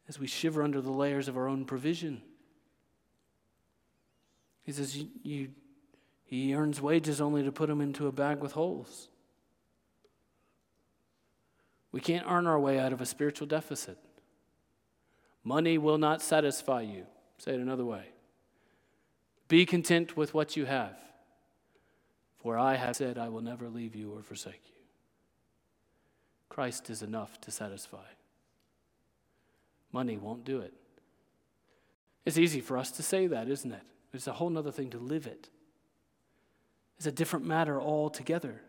as 0.08 0.18
we 0.18 0.26
shiver 0.26 0.62
under 0.62 0.80
the 0.80 0.90
layers 0.90 1.28
of 1.28 1.36
our 1.36 1.46
own 1.46 1.64
provision. 1.64 2.22
He 4.62 4.72
says, 4.72 4.96
you, 4.96 5.08
you, 5.22 5.48
He 6.24 6.54
earns 6.54 6.80
wages 6.80 7.20
only 7.20 7.42
to 7.44 7.52
put 7.52 7.68
them 7.68 7.80
into 7.80 8.06
a 8.06 8.12
bag 8.12 8.40
with 8.40 8.52
holes. 8.52 9.09
We 11.92 12.00
can't 12.00 12.26
earn 12.28 12.46
our 12.46 12.58
way 12.58 12.78
out 12.78 12.92
of 12.92 13.00
a 13.00 13.06
spiritual 13.06 13.46
deficit. 13.46 13.98
Money 15.42 15.78
will 15.78 15.98
not 15.98 16.22
satisfy 16.22 16.82
you. 16.82 17.06
Say 17.38 17.54
it 17.54 17.60
another 17.60 17.84
way. 17.84 18.04
Be 19.48 19.66
content 19.66 20.16
with 20.16 20.32
what 20.32 20.56
you 20.56 20.66
have, 20.66 20.96
for 22.38 22.56
I 22.56 22.76
have 22.76 22.96
said, 22.96 23.18
I 23.18 23.28
will 23.28 23.40
never 23.40 23.68
leave 23.68 23.96
you 23.96 24.12
or 24.12 24.22
forsake 24.22 24.62
you. 24.66 24.74
Christ 26.48 26.90
is 26.90 27.02
enough 27.02 27.40
to 27.40 27.50
satisfy. 27.50 28.06
Money 29.92 30.16
won't 30.16 30.44
do 30.44 30.60
it. 30.60 30.74
It's 32.24 32.38
easy 32.38 32.60
for 32.60 32.76
us 32.76 32.90
to 32.92 33.02
say 33.02 33.26
that, 33.26 33.48
isn't 33.48 33.72
it? 33.72 33.82
It's 34.12 34.26
a 34.26 34.34
whole 34.34 34.56
other 34.56 34.70
thing 34.70 34.90
to 34.90 34.98
live 34.98 35.26
it. 35.26 35.48
It's 36.96 37.06
a 37.06 37.12
different 37.12 37.46
matter 37.46 37.80
altogether. 37.80 38.60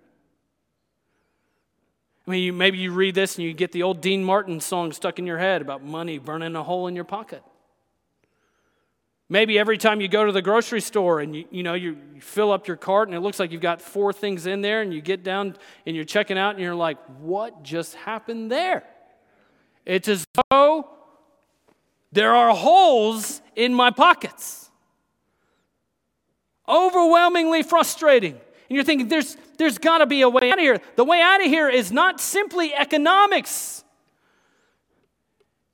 Mean, 2.32 2.44
you, 2.44 2.54
maybe 2.54 2.78
you 2.78 2.94
read 2.94 3.14
this 3.14 3.36
and 3.36 3.46
you 3.46 3.52
get 3.52 3.74
the 3.74 3.84
old 3.84 4.00
Dean 4.00 4.24
Martin 4.24 4.62
song 4.62 4.94
stuck 4.94 5.20
in 5.20 5.26
your 5.26 5.38
head 5.38 5.62
about 5.62 5.84
money 5.84 6.18
burning 6.18 6.56
a 6.56 6.64
hole 6.64 6.88
in 6.88 6.96
your 6.96 7.04
pocket. 7.04 7.44
Maybe 9.28 9.60
every 9.60 9.78
time 9.78 10.00
you 10.00 10.08
go 10.08 10.26
to 10.26 10.32
the 10.32 10.42
grocery 10.42 10.80
store 10.80 11.20
and 11.20 11.36
you, 11.36 11.46
you 11.52 11.62
know 11.62 11.74
you 11.74 11.98
fill 12.22 12.54
up 12.54 12.70
your 12.70 12.78
cart 12.78 13.10
and 13.10 13.18
it 13.18 13.20
looks 13.20 13.38
like 13.38 13.52
you've 13.52 13.60
got 13.60 13.82
four 13.82 14.14
things 14.14 14.46
in 14.46 14.62
there 14.62 14.82
and 14.82 14.94
you 14.94 15.02
get 15.02 15.24
down 15.24 15.58
and 15.86 15.94
you're 15.94 16.06
checking 16.06 16.38
out 16.38 16.52
and 16.52 16.64
you're 16.64 16.74
like, 16.74 16.98
what 17.20 17.64
just 17.64 17.96
happened 17.96 18.50
there? 18.50 18.84
It's 19.86 20.08
as 20.08 20.26
though 20.50 20.88
there 22.14 22.34
are 22.34 22.56
holes 22.56 23.42
in 23.58 23.74
my 23.74 23.92
pockets. 23.92 24.70
Overwhelmingly 26.66 27.64
frustrating. 27.64 28.40
And 28.72 28.78
you're 28.78 28.86
thinking, 28.86 29.10
there's, 29.10 29.36
there's 29.58 29.78
got 29.78 29.98
to 29.98 30.06
be 30.06 30.22
a 30.22 30.30
way 30.30 30.50
out 30.50 30.58
of 30.58 30.62
here. 30.62 30.80
The 30.96 31.04
way 31.04 31.20
out 31.20 31.42
of 31.42 31.48
here 31.48 31.68
is 31.68 31.92
not 31.92 32.22
simply 32.22 32.74
economics, 32.74 33.84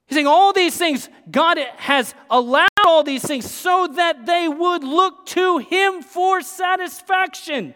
He's 0.07 0.15
saying 0.15 0.25
all 0.25 0.51
these 0.51 0.75
things, 0.75 1.07
God 1.29 1.59
has 1.75 2.15
allowed 2.31 2.69
all 2.83 3.03
these 3.03 3.23
things 3.23 3.47
so 3.47 3.87
that 3.97 4.25
they 4.25 4.47
would 4.47 4.83
look 4.83 5.27
to 5.27 5.59
Him 5.59 6.01
for 6.01 6.41
satisfaction. 6.41 7.75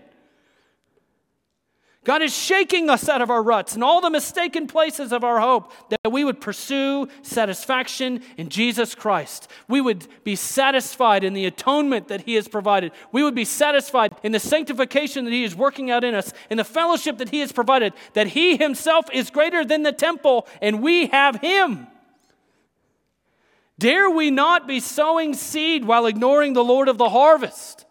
God 2.04 2.24
is 2.24 2.36
shaking 2.36 2.90
us 2.90 3.08
out 3.08 3.22
of 3.22 3.30
our 3.30 3.44
ruts 3.44 3.76
and 3.76 3.84
all 3.84 4.02
the 4.02 4.10
mistaken 4.10 4.66
places 4.66 5.12
of 5.12 5.24
our 5.24 5.40
hope 5.40 5.72
that 5.90 6.12
we 6.12 6.24
would 6.24 6.42
pursue 6.42 7.08
satisfaction 7.22 8.24
in 8.38 8.50
Jesus 8.50 8.96
Christ. 8.96 9.48
We 9.68 9.82
would 9.82 10.08
be 10.24 10.36
satisfied 10.36 11.24
in 11.24 11.34
the 11.34 11.46
atonement 11.46 12.08
that 12.08 12.22
He 12.22 12.34
has 12.36 12.48
provided. 12.48 12.92
We 13.12 13.22
would 13.22 13.36
be 13.36 13.46
satisfied 13.46 14.16
in 14.24 14.32
the 14.32 14.40
sanctification 14.40 15.26
that 15.26 15.32
He 15.32 15.44
is 15.44 15.56
working 15.56 15.92
out 15.92 16.04
in 16.04 16.16
us, 16.16 16.34
in 16.50 16.58
the 16.58 16.64
fellowship 16.64 17.20
that 17.20 17.30
He 17.30 17.42
has 17.42 17.52
provided, 17.52 17.94
that 18.14 18.28
He 18.28 18.58
Himself 18.58 19.06
is 19.14 19.30
greater 19.30 19.64
than 19.64 19.84
the 19.84 19.92
temple 19.92 20.48
and 20.60 20.82
we 20.82 21.06
have 21.08 21.36
Him. 21.36 21.86
Dare 23.78 24.10
we 24.10 24.32
not 24.32 24.68
be 24.68 24.80
sowing 24.80 25.36
seed 25.36 25.86
while 25.86 26.08
ignoring 26.08 26.54
the 26.54 26.64
Lord 26.64 26.88
of 26.88 26.98
the 26.98 27.10
harvest? 27.10 27.86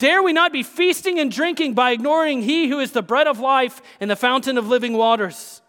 Dare 0.00 0.22
we 0.22 0.32
not 0.32 0.50
be 0.50 0.62
feasting 0.62 1.18
and 1.18 1.30
drinking 1.30 1.74
by 1.74 1.90
ignoring 1.90 2.40
He 2.40 2.68
who 2.68 2.80
is 2.80 2.92
the 2.92 3.02
bread 3.02 3.26
of 3.26 3.38
life 3.38 3.82
and 4.00 4.10
the 4.10 4.16
fountain 4.16 4.56
of 4.56 4.66
living 4.66 4.94
waters? 4.94 5.60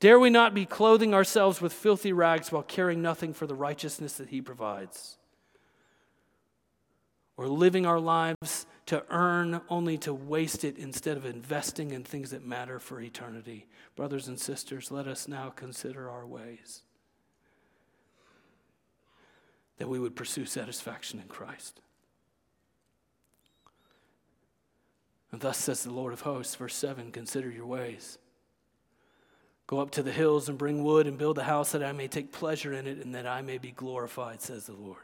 Dare 0.00 0.18
we 0.18 0.30
not 0.30 0.54
be 0.54 0.64
clothing 0.64 1.12
ourselves 1.12 1.60
with 1.60 1.74
filthy 1.74 2.10
rags 2.10 2.50
while 2.50 2.62
caring 2.62 3.02
nothing 3.02 3.34
for 3.34 3.46
the 3.46 3.54
righteousness 3.54 4.14
that 4.14 4.30
He 4.30 4.40
provides? 4.40 5.18
Or 7.36 7.48
living 7.48 7.84
our 7.84 8.00
lives 8.00 8.66
to 8.86 9.04
earn 9.10 9.60
only 9.68 9.98
to 9.98 10.14
waste 10.14 10.64
it 10.64 10.78
instead 10.78 11.18
of 11.18 11.26
investing 11.26 11.90
in 11.90 12.02
things 12.02 12.30
that 12.30 12.46
matter 12.46 12.80
for 12.80 12.98
eternity? 12.98 13.66
Brothers 13.94 14.26
and 14.26 14.40
sisters, 14.40 14.90
let 14.90 15.06
us 15.06 15.28
now 15.28 15.50
consider 15.50 16.08
our 16.08 16.26
ways 16.26 16.80
that 19.76 19.88
we 19.90 19.98
would 19.98 20.16
pursue 20.16 20.46
satisfaction 20.46 21.20
in 21.20 21.28
Christ. 21.28 21.82
And 25.30 25.40
thus 25.40 25.58
says 25.58 25.82
the 25.82 25.92
Lord 25.92 26.12
of 26.12 26.22
hosts, 26.22 26.54
verse 26.54 26.74
7 26.74 27.12
Consider 27.12 27.50
your 27.50 27.66
ways. 27.66 28.18
Go 29.66 29.80
up 29.80 29.90
to 29.92 30.02
the 30.02 30.12
hills 30.12 30.48
and 30.48 30.56
bring 30.56 30.82
wood 30.82 31.06
and 31.06 31.18
build 31.18 31.36
a 31.36 31.44
house 31.44 31.72
that 31.72 31.84
I 31.84 31.92
may 31.92 32.08
take 32.08 32.32
pleasure 32.32 32.72
in 32.72 32.86
it 32.86 33.04
and 33.04 33.14
that 33.14 33.26
I 33.26 33.42
may 33.42 33.58
be 33.58 33.70
glorified, 33.70 34.40
says 34.40 34.64
the 34.64 34.72
Lord. 34.72 34.96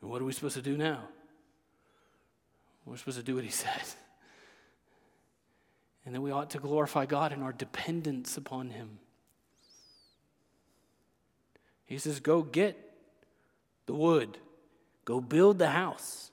And 0.00 0.10
what 0.10 0.22
are 0.22 0.24
we 0.24 0.32
supposed 0.32 0.56
to 0.56 0.62
do 0.62 0.78
now? 0.78 1.02
We're 2.86 2.96
supposed 2.96 3.18
to 3.18 3.22
do 3.22 3.34
what 3.34 3.44
he 3.44 3.50
says. 3.66 3.96
And 6.06 6.14
then 6.14 6.22
we 6.22 6.30
ought 6.30 6.48
to 6.50 6.58
glorify 6.58 7.04
God 7.04 7.34
in 7.34 7.42
our 7.42 7.52
dependence 7.52 8.38
upon 8.38 8.70
him. 8.70 8.98
He 11.84 11.98
says, 11.98 12.20
Go 12.20 12.40
get 12.40 12.78
the 13.84 13.94
wood, 13.94 14.38
go 15.04 15.20
build 15.20 15.58
the 15.58 15.68
house 15.68 16.30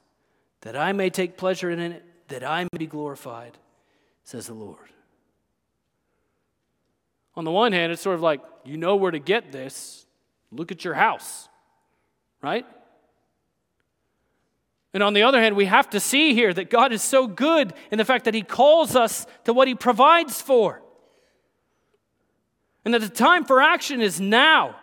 that 0.66 0.76
I 0.76 0.92
may 0.92 1.10
take 1.10 1.36
pleasure 1.36 1.70
in 1.70 1.78
it, 1.78 2.02
that 2.26 2.42
I 2.42 2.64
may 2.64 2.78
be 2.78 2.88
glorified, 2.88 3.56
says 4.24 4.48
the 4.48 4.54
Lord. 4.54 4.90
On 7.36 7.44
the 7.44 7.52
one 7.52 7.72
hand, 7.72 7.92
it's 7.92 8.02
sort 8.02 8.16
of 8.16 8.20
like, 8.20 8.40
you 8.64 8.76
know 8.76 8.96
where 8.96 9.12
to 9.12 9.20
get 9.20 9.52
this. 9.52 10.06
Look 10.50 10.72
at 10.72 10.84
your 10.84 10.94
house, 10.94 11.48
right? 12.42 12.66
And 14.92 15.04
on 15.04 15.14
the 15.14 15.22
other 15.22 15.40
hand, 15.40 15.54
we 15.54 15.66
have 15.66 15.88
to 15.90 16.00
see 16.00 16.34
here 16.34 16.52
that 16.52 16.68
God 16.68 16.92
is 16.92 17.00
so 17.00 17.28
good 17.28 17.72
in 17.92 17.98
the 17.98 18.04
fact 18.04 18.24
that 18.24 18.34
He 18.34 18.42
calls 18.42 18.96
us 18.96 19.24
to 19.44 19.52
what 19.52 19.68
He 19.68 19.76
provides 19.76 20.42
for. 20.42 20.82
And 22.84 22.92
that 22.92 23.02
the 23.02 23.08
time 23.08 23.44
for 23.44 23.62
action 23.62 24.00
is 24.00 24.20
now. 24.20 24.74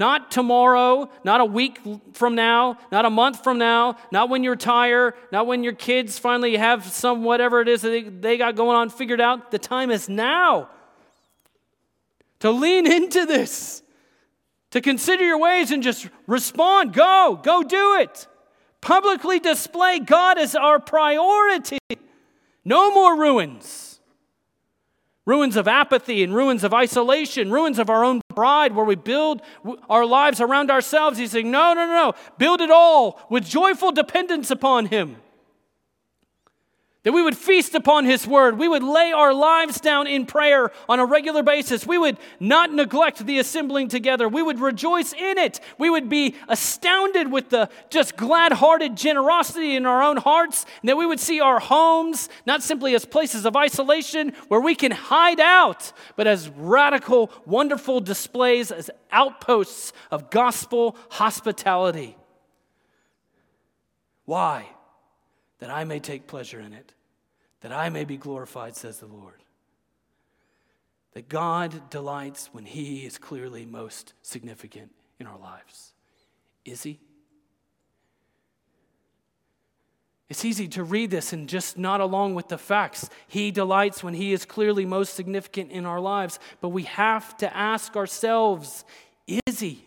Not 0.00 0.30
tomorrow, 0.30 1.10
not 1.24 1.42
a 1.42 1.44
week 1.44 1.78
from 2.14 2.34
now, 2.34 2.78
not 2.90 3.04
a 3.04 3.10
month 3.10 3.44
from 3.44 3.58
now, 3.58 3.98
not 4.10 4.30
when 4.30 4.42
you're 4.42 4.56
tired, 4.56 5.12
not 5.30 5.46
when 5.46 5.62
your 5.62 5.74
kids 5.74 6.18
finally 6.18 6.56
have 6.56 6.86
some 6.86 7.22
whatever 7.22 7.60
it 7.60 7.68
is 7.68 7.82
that 7.82 7.90
they, 7.90 8.02
they 8.04 8.38
got 8.38 8.56
going 8.56 8.78
on 8.78 8.88
figured 8.88 9.20
out. 9.20 9.50
The 9.50 9.58
time 9.58 9.90
is 9.90 10.08
now 10.08 10.70
to 12.38 12.50
lean 12.50 12.90
into 12.90 13.26
this, 13.26 13.82
to 14.70 14.80
consider 14.80 15.22
your 15.22 15.38
ways 15.38 15.70
and 15.70 15.82
just 15.82 16.08
respond. 16.26 16.94
Go, 16.94 17.38
go 17.42 17.62
do 17.62 17.96
it. 17.96 18.26
Publicly 18.80 19.38
display 19.38 19.98
God 19.98 20.38
as 20.38 20.54
our 20.54 20.80
priority. 20.80 21.76
No 22.64 22.94
more 22.94 23.20
ruins 23.20 23.89
ruins 25.26 25.56
of 25.56 25.68
apathy 25.68 26.22
and 26.22 26.34
ruins 26.34 26.64
of 26.64 26.74
isolation, 26.74 27.50
ruins 27.50 27.78
of 27.78 27.90
our 27.90 28.04
own 28.04 28.20
pride, 28.34 28.74
where 28.74 28.84
we 28.84 28.96
build 28.96 29.42
our 29.88 30.06
lives 30.06 30.40
around 30.40 30.70
ourselves. 30.70 31.18
He's 31.18 31.30
saying, 31.32 31.50
No, 31.50 31.74
No, 31.74 31.86
no, 31.86 31.92
no, 31.92 32.14
build 32.38 32.60
it 32.60 32.70
all 32.70 33.20
with 33.30 33.44
joyful 33.44 33.92
dependence 33.92 34.50
upon 34.50 34.86
Him. 34.86 35.16
That 37.02 37.12
we 37.12 37.22
would 37.22 37.36
feast 37.36 37.74
upon 37.74 38.04
His 38.04 38.26
Word. 38.26 38.58
We 38.58 38.68
would 38.68 38.82
lay 38.82 39.10
our 39.10 39.32
lives 39.32 39.80
down 39.80 40.06
in 40.06 40.26
prayer 40.26 40.70
on 40.86 41.00
a 41.00 41.06
regular 41.06 41.42
basis. 41.42 41.86
We 41.86 41.96
would 41.96 42.18
not 42.38 42.74
neglect 42.74 43.24
the 43.24 43.38
assembling 43.38 43.88
together. 43.88 44.28
We 44.28 44.42
would 44.42 44.60
rejoice 44.60 45.14
in 45.14 45.38
it. 45.38 45.60
We 45.78 45.88
would 45.88 46.10
be 46.10 46.34
astounded 46.46 47.32
with 47.32 47.48
the 47.48 47.70
just 47.88 48.18
glad 48.18 48.52
hearted 48.52 48.96
generosity 48.96 49.76
in 49.76 49.86
our 49.86 50.02
own 50.02 50.18
hearts. 50.18 50.66
And 50.82 50.90
that 50.90 50.98
we 50.98 51.06
would 51.06 51.20
see 51.20 51.40
our 51.40 51.58
homes 51.58 52.28
not 52.44 52.62
simply 52.62 52.94
as 52.94 53.06
places 53.06 53.46
of 53.46 53.56
isolation 53.56 54.34
where 54.48 54.60
we 54.60 54.74
can 54.74 54.92
hide 54.92 55.40
out, 55.40 55.94
but 56.16 56.26
as 56.26 56.50
radical, 56.50 57.30
wonderful 57.46 58.00
displays, 58.00 58.70
as 58.70 58.90
outposts 59.10 59.94
of 60.10 60.28
gospel 60.28 60.98
hospitality. 61.08 62.14
Why? 64.26 64.68
That 65.60 65.70
I 65.70 65.84
may 65.84 66.00
take 66.00 66.26
pleasure 66.26 66.60
in 66.60 66.72
it, 66.72 66.94
that 67.60 67.72
I 67.72 67.88
may 67.90 68.04
be 68.04 68.16
glorified, 68.16 68.74
says 68.74 68.98
the 68.98 69.06
Lord. 69.06 69.42
That 71.12 71.28
God 71.28 71.90
delights 71.90 72.50
when 72.52 72.64
He 72.64 73.04
is 73.04 73.18
clearly 73.18 73.66
most 73.66 74.14
significant 74.22 74.90
in 75.18 75.26
our 75.26 75.38
lives. 75.38 75.92
Is 76.64 76.82
He? 76.82 76.98
It's 80.30 80.44
easy 80.44 80.68
to 80.68 80.84
read 80.84 81.10
this 81.10 81.32
and 81.32 81.48
just 81.48 81.76
not 81.76 82.00
along 82.00 82.36
with 82.36 82.48
the 82.48 82.56
facts. 82.56 83.10
He 83.26 83.50
delights 83.50 84.02
when 84.02 84.14
He 84.14 84.32
is 84.32 84.44
clearly 84.44 84.86
most 84.86 85.14
significant 85.14 85.72
in 85.72 85.84
our 85.84 86.00
lives. 86.00 86.38
But 86.60 86.68
we 86.68 86.84
have 86.84 87.36
to 87.38 87.54
ask 87.54 87.96
ourselves 87.96 88.84
is 89.46 89.60
He? 89.60 89.84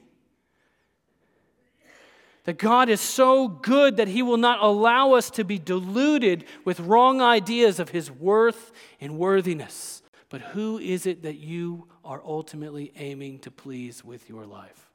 That 2.46 2.58
God 2.58 2.90
is 2.90 3.00
so 3.00 3.48
good 3.48 3.98
that 3.98 4.10
He 4.10 4.22
will 4.22 4.38
not 4.38 4.62
allow 4.62 5.14
us 5.14 5.30
to 5.32 5.44
be 5.44 5.58
deluded 5.58 6.46
with 6.66 6.80
wrong 6.80 7.22
ideas 7.22 7.80
of 7.80 7.90
His 7.90 8.12
worth 8.12 8.72
and 9.00 9.18
worthiness. 9.18 10.02
But 10.30 10.42
who 10.42 10.78
is 10.78 11.06
it 11.06 11.24
that 11.24 11.38
you 11.38 11.88
are 12.04 12.22
ultimately 12.26 12.92
aiming 12.98 13.40
to 13.40 13.52
please 13.52 14.04
with 14.04 14.28
your 14.30 14.46
life? 14.46 14.90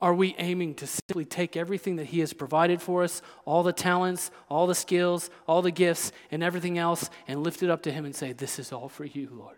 Are 0.00 0.14
we 0.14 0.34
aiming 0.36 0.74
to 0.74 0.86
simply 0.86 1.24
take 1.24 1.56
everything 1.56 1.96
that 1.96 2.06
He 2.06 2.20
has 2.20 2.32
provided 2.32 2.82
for 2.82 3.04
us, 3.04 3.22
all 3.44 3.62
the 3.62 3.72
talents, 3.72 4.30
all 4.48 4.66
the 4.66 4.74
skills, 4.74 5.30
all 5.46 5.62
the 5.62 5.70
gifts, 5.70 6.10
and 6.30 6.42
everything 6.42 6.76
else, 6.76 7.08
and 7.28 7.42
lift 7.42 7.62
it 7.62 7.70
up 7.70 7.82
to 7.84 7.92
Him 7.92 8.04
and 8.04 8.14
say, 8.14 8.32
This 8.32 8.58
is 8.58 8.72
all 8.72 8.88
for 8.88 9.04
you, 9.04 9.28
Lord? 9.32 9.56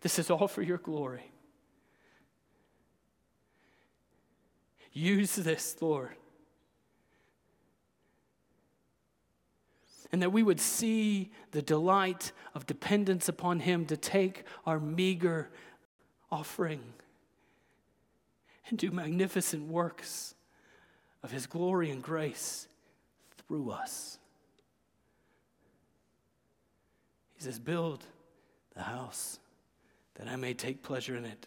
This 0.00 0.18
is 0.18 0.30
all 0.30 0.48
for 0.48 0.62
your 0.62 0.78
glory. 0.78 1.30
Use 4.92 5.34
this, 5.36 5.76
Lord. 5.80 6.10
And 10.10 10.20
that 10.20 10.30
we 10.30 10.42
would 10.42 10.60
see 10.60 11.30
the 11.52 11.62
delight 11.62 12.32
of 12.54 12.66
dependence 12.66 13.28
upon 13.28 13.60
Him 13.60 13.86
to 13.86 13.96
take 13.96 14.44
our 14.66 14.78
meager 14.78 15.50
offering 16.30 16.82
and 18.68 18.78
do 18.78 18.90
magnificent 18.90 19.68
works 19.68 20.34
of 21.22 21.30
His 21.30 21.46
glory 21.46 21.90
and 21.90 22.02
grace 22.02 22.68
through 23.38 23.70
us. 23.70 24.18
He 27.34 27.42
says, 27.42 27.58
Build 27.58 28.04
the 28.74 28.82
house 28.82 29.38
that 30.14 30.28
I 30.28 30.36
may 30.36 30.52
take 30.52 30.82
pleasure 30.82 31.16
in 31.16 31.24
it, 31.24 31.46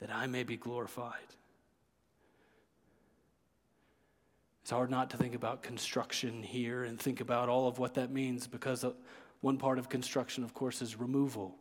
that 0.00 0.10
I 0.10 0.26
may 0.26 0.44
be 0.44 0.56
glorified. 0.56 1.18
It's 4.62 4.70
hard 4.70 4.90
not 4.90 5.10
to 5.10 5.16
think 5.16 5.34
about 5.34 5.62
construction 5.62 6.42
here 6.42 6.84
and 6.84 6.98
think 6.98 7.20
about 7.20 7.48
all 7.48 7.66
of 7.66 7.78
what 7.78 7.94
that 7.94 8.12
means 8.12 8.46
because 8.46 8.84
one 9.40 9.58
part 9.58 9.78
of 9.78 9.88
construction, 9.88 10.44
of 10.44 10.54
course, 10.54 10.80
is 10.80 10.98
removal. 10.98 11.56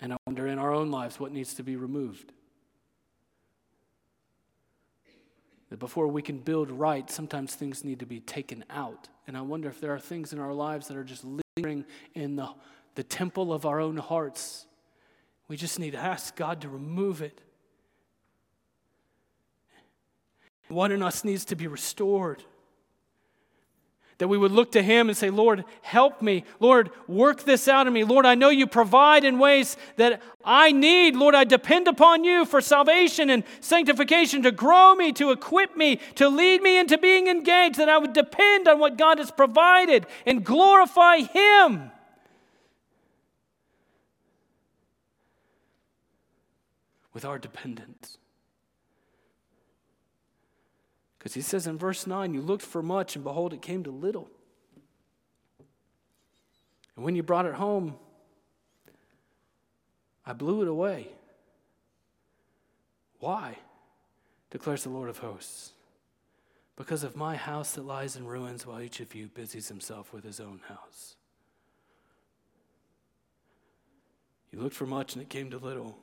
And 0.00 0.12
I 0.12 0.16
wonder 0.26 0.46
in 0.46 0.58
our 0.58 0.72
own 0.72 0.92
lives 0.92 1.18
what 1.18 1.32
needs 1.32 1.54
to 1.54 1.64
be 1.64 1.74
removed. 1.76 2.32
That 5.70 5.80
before 5.80 6.06
we 6.06 6.22
can 6.22 6.38
build 6.38 6.70
right, 6.70 7.10
sometimes 7.10 7.54
things 7.54 7.84
need 7.84 7.98
to 7.98 8.06
be 8.06 8.20
taken 8.20 8.64
out. 8.70 9.08
And 9.26 9.36
I 9.36 9.40
wonder 9.40 9.68
if 9.68 9.80
there 9.80 9.94
are 9.94 10.00
things 10.00 10.32
in 10.32 10.38
our 10.38 10.54
lives 10.54 10.86
that 10.88 10.96
are 10.96 11.04
just 11.04 11.24
lingering 11.56 11.84
in 12.14 12.36
the, 12.36 12.48
the 12.94 13.02
temple 13.02 13.52
of 13.52 13.66
our 13.66 13.80
own 13.80 13.96
hearts. 13.96 14.66
We 15.48 15.56
just 15.56 15.80
need 15.80 15.92
to 15.92 15.98
ask 15.98 16.36
God 16.36 16.60
to 16.60 16.68
remove 16.68 17.22
it. 17.22 17.40
What 20.70 20.92
in 20.92 21.02
us 21.02 21.24
needs 21.24 21.44
to 21.46 21.56
be 21.56 21.66
restored? 21.66 22.42
that 24.20 24.28
we 24.28 24.36
would 24.36 24.52
look 24.52 24.72
to 24.72 24.82
Him 24.82 25.08
and 25.08 25.16
say, 25.16 25.30
Lord, 25.30 25.64
help 25.80 26.20
me. 26.20 26.44
Lord, 26.60 26.90
work 27.08 27.44
this 27.44 27.66
out 27.68 27.86
in 27.86 27.92
me. 27.94 28.04
Lord, 28.04 28.26
I 28.26 28.34
know 28.34 28.50
you 28.50 28.66
provide 28.66 29.24
in 29.24 29.38
ways 29.38 29.78
that 29.96 30.20
I 30.44 30.72
need. 30.72 31.16
Lord, 31.16 31.34
I 31.34 31.44
depend 31.44 31.88
upon 31.88 32.22
you 32.22 32.44
for 32.44 32.60
salvation 32.60 33.30
and 33.30 33.44
sanctification 33.60 34.42
to 34.42 34.52
grow 34.52 34.94
me, 34.94 35.12
to 35.12 35.30
equip 35.30 35.74
me, 35.74 36.00
to 36.16 36.28
lead 36.28 36.60
me 36.60 36.78
into 36.78 36.98
being 36.98 37.28
engaged, 37.28 37.78
that 37.78 37.88
I 37.88 37.96
would 37.96 38.12
depend 38.12 38.68
on 38.68 38.78
what 38.78 38.98
God 38.98 39.16
has 39.16 39.30
provided 39.30 40.06
and 40.26 40.44
glorify 40.44 41.20
Him. 41.20 41.90
With 47.14 47.24
our 47.24 47.38
dependence. 47.38 48.18
Because 51.20 51.34
he 51.34 51.42
says 51.42 51.66
in 51.66 51.76
verse 51.76 52.06
9, 52.06 52.32
You 52.32 52.40
looked 52.40 52.64
for 52.64 52.82
much, 52.82 53.14
and 53.14 53.22
behold, 53.22 53.52
it 53.52 53.60
came 53.60 53.84
to 53.84 53.90
little. 53.90 54.30
And 56.96 57.04
when 57.04 57.14
you 57.14 57.22
brought 57.22 57.44
it 57.44 57.54
home, 57.54 57.94
I 60.24 60.32
blew 60.32 60.62
it 60.62 60.68
away. 60.68 61.08
Why? 63.18 63.58
declares 64.50 64.82
the 64.82 64.88
Lord 64.88 65.10
of 65.10 65.18
hosts. 65.18 65.74
Because 66.74 67.04
of 67.04 67.14
my 67.14 67.36
house 67.36 67.72
that 67.72 67.84
lies 67.84 68.16
in 68.16 68.26
ruins, 68.26 68.66
while 68.66 68.80
each 68.80 69.00
of 69.00 69.14
you 69.14 69.28
busies 69.28 69.68
himself 69.68 70.12
with 70.14 70.24
his 70.24 70.40
own 70.40 70.62
house. 70.66 71.16
You 74.50 74.58
looked 74.58 74.74
for 74.74 74.86
much, 74.86 75.12
and 75.12 75.22
it 75.22 75.28
came 75.28 75.50
to 75.50 75.58
little. 75.58 75.98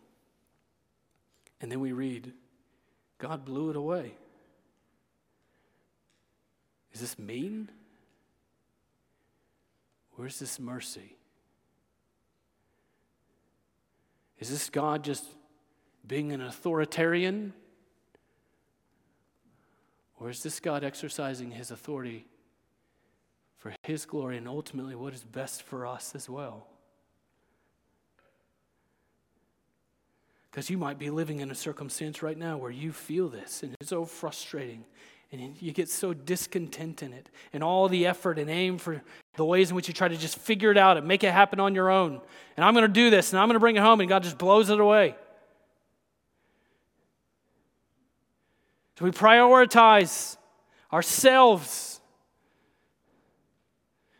And 1.59 1.71
then 1.71 1.79
we 1.79 1.91
read, 1.91 2.31
God 3.17 3.43
blew 3.43 3.71
it 3.71 3.75
away. 3.75 4.13
Is 6.93 7.01
this 7.01 7.19
mean? 7.19 7.69
Where's 10.15 10.39
this 10.39 10.59
mercy? 10.59 11.15
Is 14.39 14.49
this 14.49 14.69
God 14.69 15.03
just 15.03 15.25
being 16.07 16.31
an 16.31 16.41
authoritarian? 16.41 17.53
Or 20.19 20.29
is 20.29 20.41
this 20.41 20.59
God 20.59 20.83
exercising 20.83 21.51
his 21.51 21.69
authority 21.71 22.25
for 23.57 23.73
his 23.83 24.05
glory 24.05 24.37
and 24.37 24.47
ultimately 24.47 24.95
what 24.95 25.13
is 25.13 25.23
best 25.23 25.63
for 25.63 25.85
us 25.85 26.15
as 26.15 26.29
well? 26.29 26.67
Because 30.49 30.71
you 30.71 30.77
might 30.77 30.97
be 30.97 31.11
living 31.11 31.39
in 31.39 31.51
a 31.51 31.55
circumstance 31.55 32.23
right 32.23 32.37
now 32.37 32.57
where 32.57 32.71
you 32.71 32.91
feel 32.91 33.29
this 33.29 33.61
and 33.61 33.75
it's 33.79 33.89
so 33.89 34.05
frustrating 34.05 34.85
and 35.31 35.61
you 35.61 35.71
get 35.71 35.89
so 35.89 36.13
discontent 36.13 37.03
in 37.03 37.13
it 37.13 37.29
and 37.53 37.63
all 37.63 37.89
the 37.89 38.05
effort 38.05 38.39
and 38.39 38.49
aim 38.49 38.77
for 38.77 39.01
the 39.35 39.45
ways 39.45 39.69
in 39.69 39.75
which 39.75 39.87
you 39.87 39.93
try 39.93 40.07
to 40.07 40.17
just 40.17 40.37
figure 40.37 40.71
it 40.71 40.77
out 40.77 40.97
and 40.97 41.07
make 41.07 41.23
it 41.23 41.31
happen 41.31 41.59
on 41.59 41.75
your 41.75 41.89
own. 41.89 42.21
And 42.55 42.65
i'm 42.65 42.73
going 42.73 42.87
to 42.87 42.93
do 42.93 43.09
this 43.09 43.33
and 43.33 43.39
i'm 43.39 43.47
going 43.47 43.55
to 43.55 43.59
bring 43.59 43.75
it 43.75 43.81
home 43.81 43.99
and 43.99 44.09
god 44.09 44.23
just 44.23 44.37
blows 44.37 44.69
it 44.69 44.79
away. 44.79 45.15
So 48.97 49.05
we 49.05 49.11
prioritize 49.11 50.37
ourselves 50.91 51.96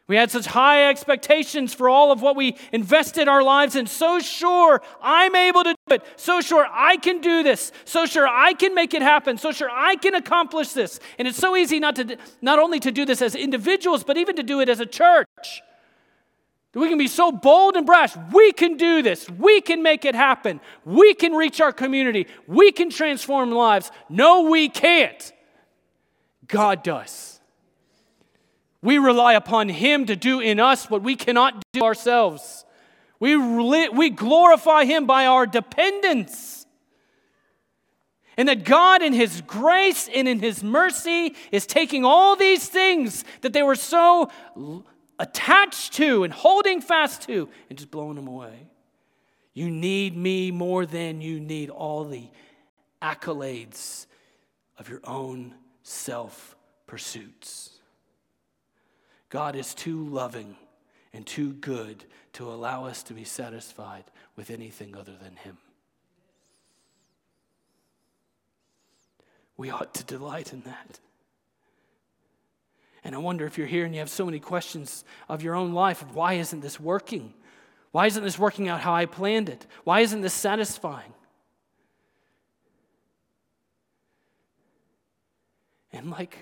we 0.07 0.15
had 0.15 0.31
such 0.31 0.45
high 0.45 0.89
expectations 0.89 1.73
for 1.73 1.89
all 1.89 2.13
of 2.13 2.21
what 2.21 2.37
we 2.37 2.55
invested 2.71 3.27
our 3.27 3.43
lives 3.43 3.75
in. 3.75 3.87
So 3.87 4.19
sure 4.19 4.81
I'm 5.01 5.35
able 5.35 5.65
to 5.65 5.75
do 5.87 5.95
it. 5.95 6.03
So 6.15 6.39
sure 6.39 6.65
I 6.71 6.95
can 6.95 7.19
do 7.19 7.43
this. 7.43 7.73
So 7.83 8.05
sure 8.05 8.25
I 8.25 8.53
can 8.53 8.73
make 8.73 8.93
it 8.93 9.01
happen. 9.01 9.37
So 9.37 9.51
sure 9.51 9.69
I 9.69 9.97
can 9.97 10.15
accomplish 10.15 10.71
this. 10.71 11.01
And 11.19 11.27
it's 11.27 11.37
so 11.37 11.57
easy 11.57 11.79
not 11.79 11.97
to 11.97 12.17
not 12.41 12.57
only 12.57 12.79
to 12.79 12.91
do 12.91 13.03
this 13.03 13.21
as 13.21 13.35
individuals, 13.35 14.05
but 14.05 14.15
even 14.15 14.37
to 14.37 14.43
do 14.43 14.61
it 14.61 14.69
as 14.69 14.79
a 14.79 14.85
church. 14.85 15.61
We 16.73 16.89
can 16.89 16.97
be 16.97 17.07
so 17.07 17.31
bold 17.31 17.75
and 17.75 17.85
brash. 17.85 18.15
We 18.31 18.51
can 18.53 18.77
do 18.77 19.01
this. 19.01 19.29
We 19.29 19.61
can 19.61 19.81
make 19.81 20.05
it 20.05 20.15
happen. 20.15 20.61
We 20.85 21.15
can 21.15 21.33
reach 21.33 21.59
our 21.59 21.73
community. 21.73 22.27
We 22.45 22.71
can 22.71 22.91
transform 22.91 23.51
lives. 23.51 23.91
No, 24.09 24.43
we 24.43 24.69
can't. 24.69 25.33
God 26.47 26.83
does. 26.83 27.36
We 28.81 28.97
rely 28.97 29.33
upon 29.33 29.69
Him 29.69 30.05
to 30.05 30.15
do 30.15 30.39
in 30.39 30.59
us 30.59 30.89
what 30.89 31.01
we 31.01 31.15
cannot 31.15 31.63
do 31.73 31.83
ourselves. 31.83 32.65
We, 33.19 33.35
we 33.35 34.09
glorify 34.09 34.85
Him 34.85 35.05
by 35.05 35.25
our 35.25 35.45
dependence. 35.45 36.65
And 38.37 38.47
that 38.47 38.63
God, 38.63 39.01
in 39.01 39.13
His 39.13 39.41
grace 39.41 40.07
and 40.13 40.27
in 40.27 40.39
His 40.39 40.63
mercy, 40.63 41.35
is 41.51 41.65
taking 41.65 42.05
all 42.05 42.35
these 42.35 42.69
things 42.69 43.23
that 43.41 43.53
they 43.53 43.63
were 43.63 43.75
so 43.75 44.29
attached 45.17 45.93
to 45.93 46.23
and 46.23 46.31
holding 46.31 46.79
fast 46.79 47.23
to 47.23 47.49
and 47.69 47.77
just 47.77 47.89
blowing 47.89 48.15
them 48.15 48.27
away. 48.27 48.67
You 49.53 49.71
need 49.71 50.15
me 50.15 50.51
more 50.51 50.85
than 50.85 51.19
you 51.19 51.39
need 51.39 51.71
all 51.71 52.05
the 52.05 52.29
accolades 53.01 54.05
of 54.77 54.87
your 54.87 55.01
own 55.03 55.55
self 55.81 56.55
pursuits. 56.85 57.76
God 59.29 59.55
is 59.55 59.73
too 59.73 60.03
loving 60.05 60.55
and 61.13 61.25
too 61.25 61.53
good 61.53 62.05
to 62.33 62.49
allow 62.49 62.85
us 62.85 63.03
to 63.03 63.13
be 63.13 63.23
satisfied 63.23 64.05
with 64.35 64.49
anything 64.49 64.95
other 64.95 65.13
than 65.21 65.35
Him. 65.37 65.57
We 69.57 69.69
ought 69.71 69.93
to 69.95 70.03
delight 70.03 70.53
in 70.53 70.61
that. 70.61 70.99
And 73.03 73.15
I 73.15 73.17
wonder 73.17 73.45
if 73.45 73.57
you're 73.57 73.67
here 73.67 73.85
and 73.85 73.93
you 73.93 73.99
have 73.99 74.09
so 74.09 74.25
many 74.25 74.39
questions 74.39 75.03
of 75.27 75.41
your 75.41 75.55
own 75.55 75.73
life 75.73 76.01
of 76.01 76.15
why 76.15 76.33
isn't 76.33 76.61
this 76.61 76.79
working? 76.79 77.33
Why 77.91 78.05
isn't 78.05 78.23
this 78.23 78.37
working 78.37 78.67
out 78.67 78.81
how 78.81 78.93
I 78.93 79.05
planned 79.05 79.49
it? 79.49 79.65
Why 79.83 80.01
isn't 80.01 80.21
this 80.21 80.33
satisfying? 80.33 81.13
And 85.91 86.11
like 86.11 86.37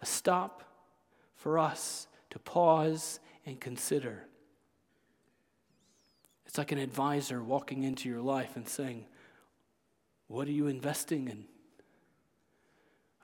a 0.00 0.06
stop 0.06 0.62
for 1.36 1.58
us 1.58 2.06
to 2.30 2.38
pause 2.38 3.20
and 3.44 3.60
consider. 3.60 4.24
It's 6.46 6.58
like 6.58 6.72
an 6.72 6.78
advisor 6.78 7.42
walking 7.42 7.84
into 7.84 8.08
your 8.08 8.20
life 8.20 8.56
and 8.56 8.68
saying, 8.68 9.06
What 10.26 10.48
are 10.48 10.52
you 10.52 10.66
investing 10.66 11.28
in? 11.28 11.44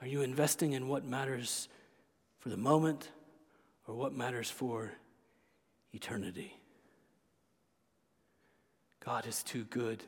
Are 0.00 0.06
you 0.06 0.22
investing 0.22 0.72
in 0.72 0.88
what 0.88 1.04
matters 1.04 1.68
for 2.38 2.50
the 2.50 2.56
moment 2.56 3.10
or 3.86 3.94
what 3.94 4.12
matters 4.12 4.50
for 4.50 4.92
eternity? 5.92 6.56
God 9.04 9.26
is 9.26 9.42
too 9.42 9.64
good 9.64 10.02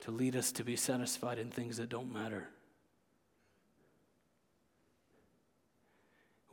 to 0.00 0.10
lead 0.10 0.36
us 0.36 0.52
to 0.52 0.64
be 0.64 0.76
satisfied 0.76 1.38
in 1.38 1.50
things 1.50 1.76
that 1.76 1.88
don't 1.88 2.12
matter. 2.12 2.48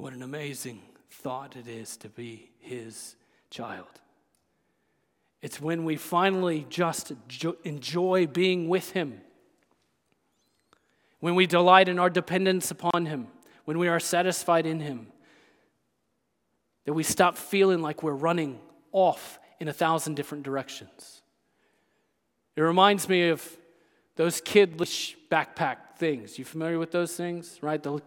What 0.04 0.12
an 0.12 0.22
amazing 0.22 0.82
thought 1.10 1.56
it 1.56 1.66
is 1.66 1.96
to 1.96 2.10
be 2.10 2.50
his 2.60 3.16
child. 3.50 3.88
It's 5.42 5.62
when 5.62 5.86
we 5.86 5.96
finally 5.96 6.66
just 6.68 7.14
enjoy 7.64 8.28
being 8.28 8.68
with 8.68 8.92
him, 8.92 9.22
when 11.22 11.36
we 11.36 11.48
delight 11.48 11.88
in 11.88 12.00
our 12.00 12.10
dependence 12.10 12.70
upon 12.70 13.06
him, 13.06 13.28
when 13.64 13.78
we 13.78 13.88
are 13.88 13.98
satisfied 13.98 14.66
in 14.66 14.82
him, 14.82 15.08
that 16.84 16.92
we 16.92 17.04
stop 17.04 17.38
feeling 17.38 17.82
like 17.82 18.04
we're 18.04 18.12
running 18.12 18.60
off 18.92 19.40
in 19.62 19.70
a 19.70 19.74
thousand 19.74 20.16
different 20.16 20.44
directions. 20.44 21.22
It 22.58 22.62
reminds 22.62 23.08
me 23.08 23.30
of 23.30 23.58
those 24.18 24.42
kid 24.42 24.78
backpack 24.78 25.96
things. 25.98 26.38
You 26.38 26.44
familiar 26.44 26.78
with 26.78 26.92
those 26.92 27.16
things, 27.16 27.60
right? 27.62 27.82
The 27.82 28.02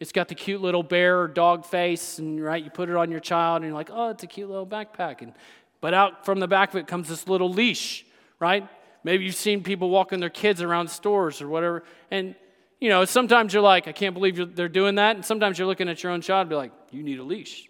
it's 0.00 0.12
got 0.12 0.28
the 0.28 0.34
cute 0.34 0.62
little 0.62 0.82
bear 0.82 1.20
or 1.20 1.28
dog 1.28 1.66
face, 1.66 2.18
and 2.18 2.42
right, 2.42 2.64
you 2.64 2.70
put 2.70 2.88
it 2.88 2.96
on 2.96 3.10
your 3.10 3.20
child, 3.20 3.56
and 3.56 3.66
you're 3.66 3.74
like, 3.74 3.90
oh, 3.92 4.08
it's 4.08 4.22
a 4.22 4.26
cute 4.26 4.48
little 4.48 4.66
backpack. 4.66 5.20
And, 5.20 5.34
but 5.82 5.92
out 5.92 6.24
from 6.24 6.40
the 6.40 6.48
back 6.48 6.70
of 6.70 6.76
it 6.76 6.86
comes 6.86 7.08
this 7.08 7.28
little 7.28 7.50
leash, 7.50 8.06
right? 8.38 8.66
Maybe 9.04 9.24
you've 9.24 9.34
seen 9.34 9.62
people 9.62 9.90
walking 9.90 10.18
their 10.18 10.30
kids 10.30 10.62
around 10.62 10.88
stores 10.88 11.42
or 11.42 11.48
whatever. 11.48 11.84
And, 12.10 12.34
you 12.80 12.88
know, 12.88 13.04
sometimes 13.04 13.52
you're 13.52 13.62
like, 13.62 13.88
I 13.88 13.92
can't 13.92 14.14
believe 14.14 14.56
they're 14.56 14.68
doing 14.68 14.94
that. 14.96 15.16
And 15.16 15.24
sometimes 15.24 15.58
you're 15.58 15.68
looking 15.68 15.88
at 15.88 16.02
your 16.02 16.12
own 16.12 16.22
child 16.22 16.42
and 16.42 16.50
be 16.50 16.56
like, 16.56 16.72
you 16.90 17.02
need 17.02 17.18
a 17.18 17.22
leash. 17.22 17.68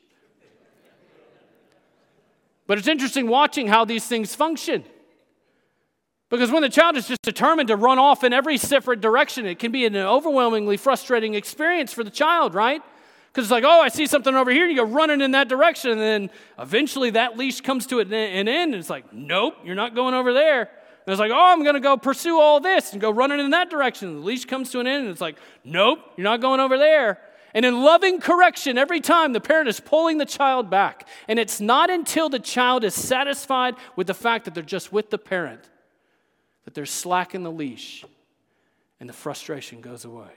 But 2.66 2.78
it's 2.78 2.88
interesting 2.88 3.26
watching 3.26 3.66
how 3.66 3.84
these 3.84 4.06
things 4.06 4.34
function. 4.34 4.84
Because 6.30 6.52
when 6.52 6.62
the 6.62 6.68
child 6.68 6.96
is 6.96 7.08
just 7.08 7.22
determined 7.22 7.68
to 7.68 7.76
run 7.76 7.98
off 7.98 8.22
in 8.22 8.32
every 8.32 8.56
separate 8.56 9.00
direction, 9.00 9.46
it 9.46 9.58
can 9.58 9.72
be 9.72 9.84
an 9.84 9.96
overwhelmingly 9.96 10.76
frustrating 10.76 11.34
experience 11.34 11.92
for 11.92 12.04
the 12.04 12.10
child, 12.10 12.54
right? 12.54 12.80
Because 13.26 13.46
it's 13.46 13.52
like, 13.52 13.64
oh, 13.64 13.80
I 13.80 13.88
see 13.88 14.06
something 14.06 14.34
over 14.34 14.50
here, 14.50 14.62
and 14.64 14.72
you 14.72 14.78
go 14.78 14.88
running 14.88 15.20
in 15.20 15.32
that 15.32 15.48
direction, 15.48 15.90
and 15.90 16.00
then 16.00 16.30
eventually 16.58 17.10
that 17.10 17.36
leash 17.36 17.60
comes 17.60 17.86
to 17.88 17.98
an 17.98 18.12
end, 18.12 18.48
and 18.48 18.74
it's 18.76 18.88
like, 18.88 19.12
nope, 19.12 19.56
you're 19.64 19.74
not 19.74 19.96
going 19.96 20.14
over 20.14 20.32
there. 20.32 20.62
And 20.62 21.12
it's 21.12 21.18
like, 21.18 21.32
oh, 21.32 21.52
I'm 21.52 21.64
going 21.64 21.74
to 21.74 21.80
go 21.80 21.96
pursue 21.96 22.38
all 22.38 22.60
this 22.60 22.92
and 22.92 23.00
go 23.00 23.10
running 23.10 23.40
in 23.40 23.50
that 23.50 23.68
direction. 23.68 24.14
The 24.14 24.20
leash 24.20 24.44
comes 24.44 24.70
to 24.70 24.78
an 24.78 24.86
end, 24.86 25.02
and 25.02 25.10
it's 25.10 25.20
like, 25.20 25.36
nope, 25.64 25.98
you're 26.16 26.24
not 26.24 26.40
going 26.40 26.60
over 26.60 26.78
there. 26.78 27.18
And 27.54 27.64
in 27.64 27.82
loving 27.82 28.20
correction, 28.20 28.78
every 28.78 29.00
time 29.00 29.32
the 29.32 29.40
parent 29.40 29.68
is 29.68 29.80
pulling 29.80 30.18
the 30.18 30.26
child 30.26 30.70
back. 30.70 31.08
And 31.26 31.40
it's 31.40 31.60
not 31.60 31.90
until 31.90 32.28
the 32.28 32.38
child 32.38 32.84
is 32.84 32.94
satisfied 32.94 33.74
with 33.96 34.06
the 34.06 34.14
fact 34.14 34.44
that 34.44 34.54
they're 34.54 34.62
just 34.62 34.92
with 34.92 35.10
the 35.10 35.18
parent 35.18 35.68
that 36.64 36.74
they're 36.74 36.86
slacking 36.86 37.42
the 37.42 37.52
leash 37.52 38.04
and 38.98 39.08
the 39.08 39.14
frustration 39.14 39.80
goes 39.80 40.04
away. 40.04 40.30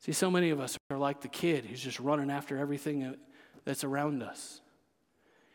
See, 0.00 0.12
so 0.12 0.30
many 0.30 0.50
of 0.50 0.60
us 0.60 0.78
are 0.90 0.98
like 0.98 1.20
the 1.20 1.28
kid 1.28 1.66
who's 1.66 1.80
just 1.80 2.00
running 2.00 2.30
after 2.30 2.56
everything 2.56 3.16
that's 3.64 3.84
around 3.84 4.22
us. 4.22 4.60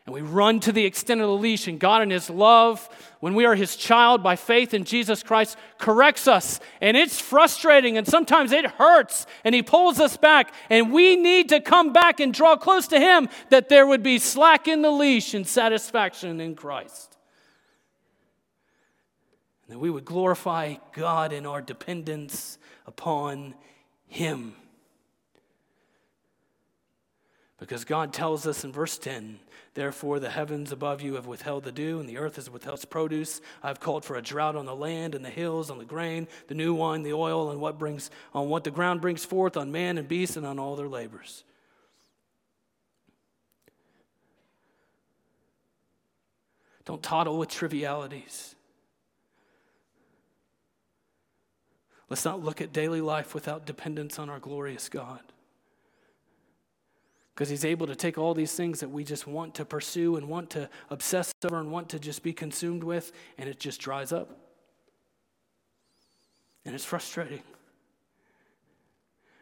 And 0.06 0.14
we 0.14 0.22
run 0.22 0.60
to 0.60 0.72
the 0.72 0.86
extent 0.86 1.22
of 1.22 1.28
the 1.28 1.36
leash, 1.36 1.68
and 1.68 1.80
God, 1.80 2.04
in 2.04 2.12
His 2.12 2.30
love, 2.30 2.88
when 3.22 3.34
we 3.34 3.46
are 3.46 3.56
His 3.56 3.76
child 3.76 4.22
by 4.22 4.36
faith 4.36 4.76
in 4.76 4.84
Jesus 4.84 5.24
Christ, 5.24 5.58
corrects 5.80 6.28
us. 6.28 6.60
And 6.80 6.96
it's 6.96 7.20
frustrating, 7.20 7.98
and 7.98 8.08
sometimes 8.08 8.52
it 8.52 8.68
hurts, 8.68 9.26
and 9.44 9.56
He 9.56 9.64
pulls 9.64 10.00
us 10.00 10.16
back. 10.16 10.54
And 10.70 10.94
we 10.94 11.16
need 11.16 11.50
to 11.50 11.60
come 11.60 11.92
back 11.92 12.20
and 12.20 12.32
draw 12.32 12.56
close 12.56 12.88
to 12.90 13.00
Him 13.00 13.30
that 13.50 13.68
there 13.68 13.88
would 13.88 14.04
be 14.04 14.20
slack 14.20 14.68
in 14.68 14.84
the 14.84 14.92
leash 14.92 15.34
and 15.34 15.48
satisfaction 15.48 16.40
in 16.40 16.54
Christ 16.54 17.15
and 19.66 19.76
that 19.76 19.80
we 19.80 19.90
would 19.90 20.06
glorify 20.06 20.76
God 20.94 21.34
in 21.34 21.46
our 21.46 21.62
dependence 21.62 22.58
upon 22.86 23.56
Him. 24.08 24.56
Because 27.58 27.86
God 27.86 28.14
tells 28.14 28.46
us 28.46 28.64
in 28.64 28.72
verse 28.72 28.98
10 28.98 29.40
Therefore, 29.76 30.22
the 30.22 30.30
heavens 30.30 30.72
above 30.72 31.02
you 31.02 31.16
have 31.16 31.28
withheld 31.28 31.66
the 31.66 31.72
dew, 31.72 32.00
and 32.00 32.08
the 32.08 32.18
earth 32.18 32.38
has 32.38 32.50
withheld 32.50 32.76
its 32.76 32.86
produce. 32.86 33.42
I 33.62 33.68
have 33.68 33.82
called 33.82 34.06
for 34.06 34.16
a 34.16 34.22
drought 34.22 34.56
on 34.56 34.66
the 34.66 34.76
land 34.76 35.16
and 35.16 35.24
the 35.24 35.30
hills, 35.30 35.70
on 35.70 35.80
the 35.80 35.86
grain, 35.86 36.30
the 36.48 36.56
new 36.56 36.74
wine, 36.74 37.04
the 37.04 37.12
oil, 37.12 37.52
and 37.52 37.60
what 37.60 37.78
brings 37.78 38.10
on 38.34 38.48
what 38.48 38.64
the 38.64 38.72
ground 38.72 39.02
brings 39.02 39.26
forth, 39.26 39.58
on 39.58 39.74
man 39.74 39.98
and 39.98 40.08
beast, 40.08 40.38
and 40.38 40.46
on 40.46 40.60
all 40.60 40.78
their 40.78 40.88
labors. 40.88 41.44
Don't 46.86 47.04
toddle 47.04 47.38
with 47.38 47.50
trivialities. 47.50 48.55
Let's 52.10 52.26
not 52.26 52.44
look 52.44 52.62
at 52.62 52.72
daily 52.72 53.02
life 53.02 53.34
without 53.34 53.66
dependence 53.66 54.20
on 54.20 54.30
our 54.30 54.40
glorious 54.40 54.90
God. 54.90 55.22
Because 57.34 57.50
He's 57.50 57.66
able 57.66 57.88
to 57.88 57.96
take 57.96 58.18
all 58.18 58.34
these 58.34 58.54
things 58.54 58.80
that 58.80 58.90
we 58.90 59.04
just 59.04 59.28
want 59.28 59.56
to 59.56 59.66
pursue 59.66 60.16
and 60.16 60.30
want 60.30 60.50
to 60.52 60.70
obsess 60.90 61.34
over 61.44 61.60
and 61.60 61.72
want 61.72 61.90
to 61.90 62.00
just 62.00 62.24
be 62.24 62.32
consumed 62.32 62.84
with, 62.84 63.12
and 63.38 63.50
it 63.50 63.60
just 63.60 63.82
dries 63.82 64.12
up. 64.12 64.38
And 66.64 66.74
it's 66.74 66.86
frustrating. 66.86 67.42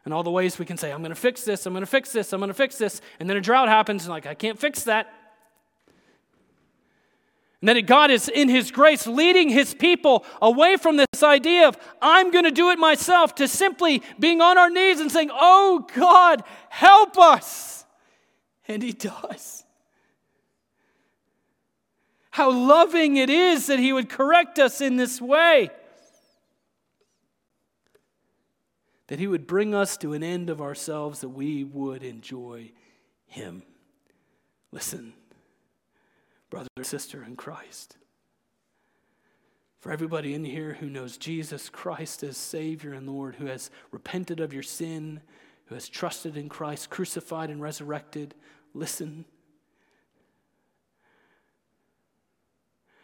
And 0.05 0.14
all 0.14 0.24
the 0.24 0.32
ways 0.32 0.59
we 0.59 0.66
can 0.66 0.78
say, 0.78 0.91
I'm 0.91 0.99
going 0.99 1.11
to 1.11 1.16
fix 1.16 1.43
this, 1.43 1.66
I'm 1.66 1.74
going 1.74 1.82
to 1.82 1.88
fix 1.88 2.11
this, 2.11 2.34
I'm 2.34 2.39
going 2.39 2.49
to 2.49 2.53
fix 2.53 2.78
this, 2.78 3.01
and 3.20 3.30
then 3.30 3.38
a 3.38 3.41
drought 3.41 3.70
happens, 3.70 4.03
and 4.03 4.11
like, 4.11 4.26
I 4.26 4.34
can't 4.34 4.59
fix 4.59 4.84
that. 4.84 5.14
And 7.64 7.70
that 7.70 7.84
God 7.84 8.11
is 8.11 8.28
in 8.28 8.49
His 8.49 8.72
grace 8.72 9.07
leading 9.07 9.47
His 9.47 9.74
people 9.74 10.26
away 10.41 10.76
from 10.76 10.97
this 10.97 11.24
idea 11.24 11.70
of, 11.70 11.78
I'm 12.01 12.30
going 12.30 12.43
to 12.43 12.51
do 12.51 12.72
it 12.72 12.78
myself, 12.78 13.36
to 13.36 13.47
simply 13.47 14.03
being 14.20 14.41
on 14.41 14.57
our 14.57 14.70
knees 14.70 14.99
and 14.99 15.09
saying, 15.09 15.30
Oh 15.32 15.88
God, 15.95 16.43
help 16.68 17.18
us. 17.18 17.86
And 18.68 18.84
He 18.84 18.91
does. 18.91 19.64
How 22.32 22.51
loving 22.51 23.16
it 23.16 23.30
is 23.30 23.68
that 23.68 23.80
He 23.80 23.93
would 23.93 24.09
correct 24.09 24.59
us 24.59 24.82
in 24.82 24.97
this 24.97 25.22
way. 25.22 25.70
That 29.07 29.20
He 29.20 29.28
would 29.28 29.47
bring 29.47 29.74
us 29.74 29.95
to 29.97 30.11
an 30.11 30.22
end 30.22 30.49
of 30.49 30.61
ourselves, 30.61 31.22
that 31.22 31.30
we 31.30 31.64
would 31.64 32.03
enjoy 32.03 32.74
Him. 33.26 33.64
Listen 34.74 35.14
brother 36.54 36.70
or 36.78 36.84
sister 36.84 37.24
in 37.24 37.36
Christ. 37.36 37.97
For 39.80 39.91
everybody 39.91 40.36
in 40.36 40.45
here 40.45 40.78
who 40.80 40.88
knows 40.88 41.18
Jesus 41.18 41.68
Christ 41.68 42.22
as 42.22 42.38
Savior 42.38 42.93
and 42.93 43.10
Lord, 43.10 43.38
who 43.38 43.47
has 43.47 43.72
repented 43.89 44.39
of 44.39 44.54
your 44.54 44.62
sin, 44.62 45.22
who 45.66 45.74
has 45.74 45.89
trusted 45.89 46.38
in 46.38 46.49
Christ, 46.49 46.91
crucified 46.91 47.49
and 47.49 47.60
resurrected, 47.60 48.36
listen. 48.76 49.26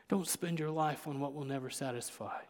Don't 0.10 0.28
spend 0.28 0.60
your 0.60 0.70
life 0.70 1.08
on 1.08 1.20
what 1.20 1.34
will 1.34 1.43
never 1.43 1.72
satisfy. 1.72 2.41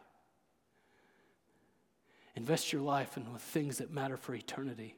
Invest 2.36 2.74
your 2.74 2.82
life 2.82 3.16
in 3.16 3.24
the 3.32 3.38
things 3.38 3.78
that 3.78 3.90
matter 3.90 4.18
for 4.18 4.34
eternity. 4.34 4.96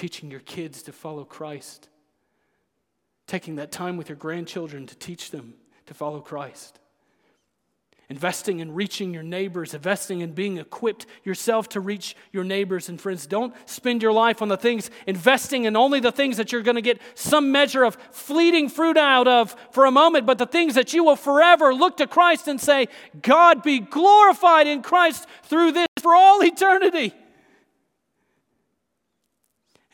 Teaching 0.00 0.30
your 0.30 0.40
kids 0.40 0.82
to 0.84 0.92
follow 0.92 1.24
Christ, 1.24 1.90
taking 3.26 3.56
that 3.56 3.70
time 3.70 3.98
with 3.98 4.08
your 4.08 4.16
grandchildren 4.16 4.86
to 4.86 4.96
teach 4.96 5.30
them 5.30 5.52
to 5.84 5.92
follow 5.92 6.20
Christ. 6.20 6.78
Investing 8.08 8.60
in 8.60 8.72
reaching 8.72 9.12
your 9.12 9.22
neighbors, 9.22 9.74
investing 9.74 10.22
in 10.22 10.32
being 10.32 10.56
equipped 10.56 11.04
yourself 11.22 11.68
to 11.68 11.80
reach 11.80 12.16
your 12.32 12.44
neighbors 12.44 12.88
and 12.88 12.98
friends. 12.98 13.26
Don't 13.26 13.54
spend 13.68 14.02
your 14.02 14.14
life 14.14 14.40
on 14.40 14.48
the 14.48 14.56
things, 14.56 14.90
investing 15.06 15.66
in 15.66 15.76
only 15.76 16.00
the 16.00 16.10
things 16.10 16.38
that 16.38 16.50
you're 16.50 16.62
going 16.62 16.76
to 16.76 16.80
get 16.80 16.98
some 17.14 17.52
measure 17.52 17.84
of 17.84 17.98
fleeting 18.10 18.70
fruit 18.70 18.96
out 18.96 19.28
of 19.28 19.54
for 19.70 19.84
a 19.84 19.90
moment, 19.90 20.24
but 20.24 20.38
the 20.38 20.46
things 20.46 20.76
that 20.76 20.94
you 20.94 21.04
will 21.04 21.14
forever 21.14 21.74
look 21.74 21.98
to 21.98 22.06
Christ 22.06 22.48
and 22.48 22.58
say, 22.58 22.88
God 23.20 23.62
be 23.62 23.80
glorified 23.80 24.66
in 24.66 24.80
Christ 24.80 25.26
through 25.42 25.72
this 25.72 25.88
for 26.00 26.14
all 26.14 26.42
eternity. 26.42 27.12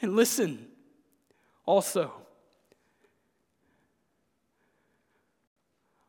And 0.01 0.14
listen, 0.14 0.66
also, 1.64 2.12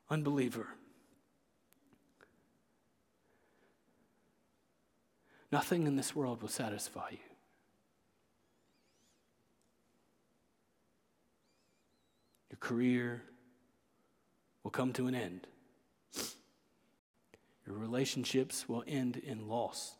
unbeliever. 0.09 0.67
Nothing 5.51 5.87
in 5.87 5.95
this 5.95 6.15
world 6.15 6.41
will 6.41 6.49
satisfy 6.49 7.11
you. 7.11 7.17
Your 12.49 12.57
career 12.59 13.23
will 14.63 14.71
come 14.71 14.91
to 14.93 15.07
an 15.07 15.15
end. 15.15 15.47
Your 17.65 17.77
relationships 17.77 18.67
will 18.67 18.83
end 18.87 19.17
in 19.17 19.47
loss. 19.47 19.95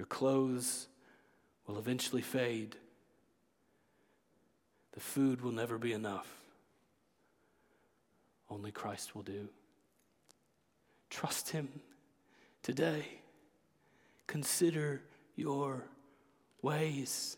Your 0.00 0.06
clothes 0.06 0.88
will 1.66 1.78
eventually 1.78 2.22
fade. 2.22 2.74
The 4.92 5.00
food 5.00 5.42
will 5.42 5.52
never 5.52 5.76
be 5.76 5.92
enough. 5.92 6.26
Only 8.48 8.72
Christ 8.72 9.14
will 9.14 9.24
do. 9.24 9.50
Trust 11.10 11.50
Him 11.50 11.68
today. 12.62 13.04
Consider 14.26 15.02
your 15.36 15.84
ways. 16.62 17.36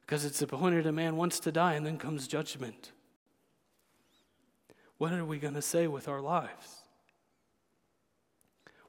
Because 0.00 0.24
it's 0.24 0.40
appointed 0.40 0.86
a 0.86 0.92
man 0.92 1.16
wants 1.16 1.38
to 1.40 1.52
die, 1.52 1.74
and 1.74 1.84
then 1.84 1.98
comes 1.98 2.26
judgment. 2.26 2.92
What 4.96 5.12
are 5.12 5.26
we 5.26 5.38
going 5.38 5.52
to 5.52 5.60
say 5.60 5.86
with 5.86 6.08
our 6.08 6.22
lives? 6.22 6.75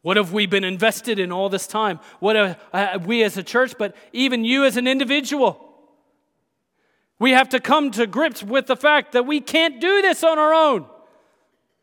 What 0.08 0.16
have 0.16 0.32
we 0.32 0.46
been 0.46 0.64
invested 0.64 1.20
in 1.20 1.34
all 1.34 1.50
this 1.50 1.68
time? 1.68 2.00
What 2.22 2.38
have 2.38 2.58
uh, 2.72 3.00
we 3.06 3.24
as 3.24 3.36
a 3.36 3.44
church, 3.44 3.74
but 3.78 3.94
even 4.14 4.46
you 4.46 4.64
as 4.64 4.78
an 4.78 4.88
individual? 4.88 5.60
We 7.20 7.32
have 7.32 7.50
to 7.50 7.60
come 7.60 7.92
to 7.92 8.08
grips 8.08 8.42
with 8.42 8.68
the 8.68 8.78
fact 8.78 9.12
that 9.12 9.26
we 9.26 9.42
can't 9.42 9.82
do 9.82 10.02
this 10.02 10.24
on 10.24 10.40
our 10.40 10.54
own. 10.54 10.86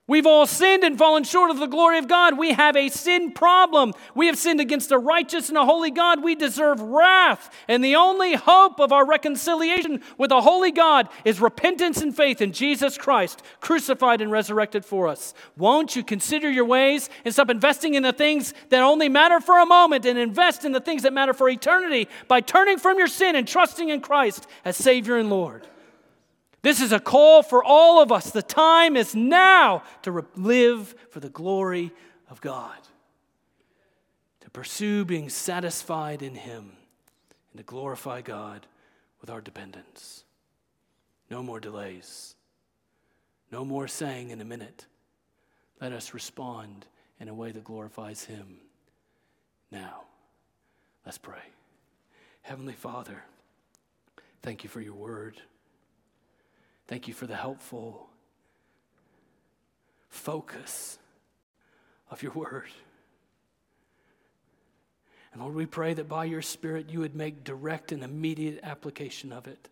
We've 0.06 0.26
all 0.26 0.46
sinned 0.46 0.84
and 0.84 0.98
fallen 0.98 1.24
short 1.24 1.50
of 1.50 1.58
the 1.58 1.66
glory 1.66 1.96
of 1.96 2.08
God. 2.08 2.36
We 2.36 2.52
have 2.52 2.76
a 2.76 2.90
sin 2.90 3.32
problem. 3.32 3.94
We 4.14 4.26
have 4.26 4.36
sinned 4.36 4.60
against 4.60 4.92
a 4.92 4.98
righteous 4.98 5.48
and 5.48 5.56
a 5.56 5.64
holy 5.64 5.90
God. 5.90 6.22
We 6.22 6.34
deserve 6.34 6.78
wrath. 6.78 7.48
And 7.68 7.82
the 7.82 7.96
only 7.96 8.34
hope 8.34 8.80
of 8.80 8.92
our 8.92 9.06
reconciliation 9.06 10.02
with 10.18 10.30
a 10.30 10.42
holy 10.42 10.72
God 10.72 11.08
is 11.24 11.40
repentance 11.40 12.02
and 12.02 12.14
faith 12.14 12.42
in 12.42 12.52
Jesus 12.52 12.98
Christ, 12.98 13.42
crucified 13.60 14.20
and 14.20 14.30
resurrected 14.30 14.84
for 14.84 15.08
us. 15.08 15.32
Won't 15.56 15.96
you 15.96 16.04
consider 16.04 16.50
your 16.50 16.66
ways 16.66 17.08
and 17.24 17.32
stop 17.32 17.48
investing 17.48 17.94
in 17.94 18.02
the 18.02 18.12
things 18.12 18.52
that 18.68 18.82
only 18.82 19.08
matter 19.08 19.40
for 19.40 19.58
a 19.58 19.64
moment 19.64 20.04
and 20.04 20.18
invest 20.18 20.66
in 20.66 20.72
the 20.72 20.80
things 20.80 21.04
that 21.04 21.14
matter 21.14 21.32
for 21.32 21.48
eternity 21.48 22.08
by 22.28 22.42
turning 22.42 22.76
from 22.76 22.98
your 22.98 23.08
sin 23.08 23.36
and 23.36 23.48
trusting 23.48 23.88
in 23.88 24.02
Christ 24.02 24.46
as 24.66 24.76
Savior 24.76 25.16
and 25.16 25.30
Lord? 25.30 25.66
This 26.64 26.80
is 26.80 26.92
a 26.92 26.98
call 26.98 27.42
for 27.42 27.62
all 27.62 28.00
of 28.00 28.10
us. 28.10 28.30
The 28.30 28.40
time 28.40 28.96
is 28.96 29.14
now 29.14 29.82
to 30.00 30.24
live 30.34 30.94
for 31.10 31.20
the 31.20 31.28
glory 31.28 31.92
of 32.30 32.40
God, 32.40 32.78
to 34.40 34.48
pursue 34.48 35.04
being 35.04 35.28
satisfied 35.28 36.22
in 36.22 36.34
Him, 36.34 36.72
and 37.52 37.58
to 37.58 37.64
glorify 37.64 38.22
God 38.22 38.66
with 39.20 39.28
our 39.28 39.42
dependence. 39.42 40.24
No 41.28 41.42
more 41.42 41.60
delays. 41.60 42.34
No 43.52 43.62
more 43.62 43.86
saying 43.86 44.30
in 44.30 44.40
a 44.40 44.44
minute. 44.46 44.86
Let 45.82 45.92
us 45.92 46.14
respond 46.14 46.86
in 47.20 47.28
a 47.28 47.34
way 47.34 47.52
that 47.52 47.64
glorifies 47.64 48.24
Him. 48.24 48.56
Now, 49.70 50.04
let's 51.04 51.18
pray. 51.18 51.44
Heavenly 52.40 52.72
Father, 52.72 53.22
thank 54.40 54.64
you 54.64 54.70
for 54.70 54.80
your 54.80 54.94
word. 54.94 55.42
Thank 56.86 57.08
you 57.08 57.14
for 57.14 57.26
the 57.26 57.36
helpful 57.36 58.08
focus 60.08 60.98
of 62.10 62.22
your 62.22 62.32
word. 62.32 62.68
And 65.32 65.42
Lord, 65.42 65.54
we 65.54 65.66
pray 65.66 65.94
that 65.94 66.08
by 66.08 66.26
your 66.26 66.42
Spirit 66.42 66.90
you 66.90 67.00
would 67.00 67.16
make 67.16 67.42
direct 67.42 67.90
and 67.90 68.04
immediate 68.04 68.60
application 68.62 69.32
of 69.32 69.46
it. 69.48 69.68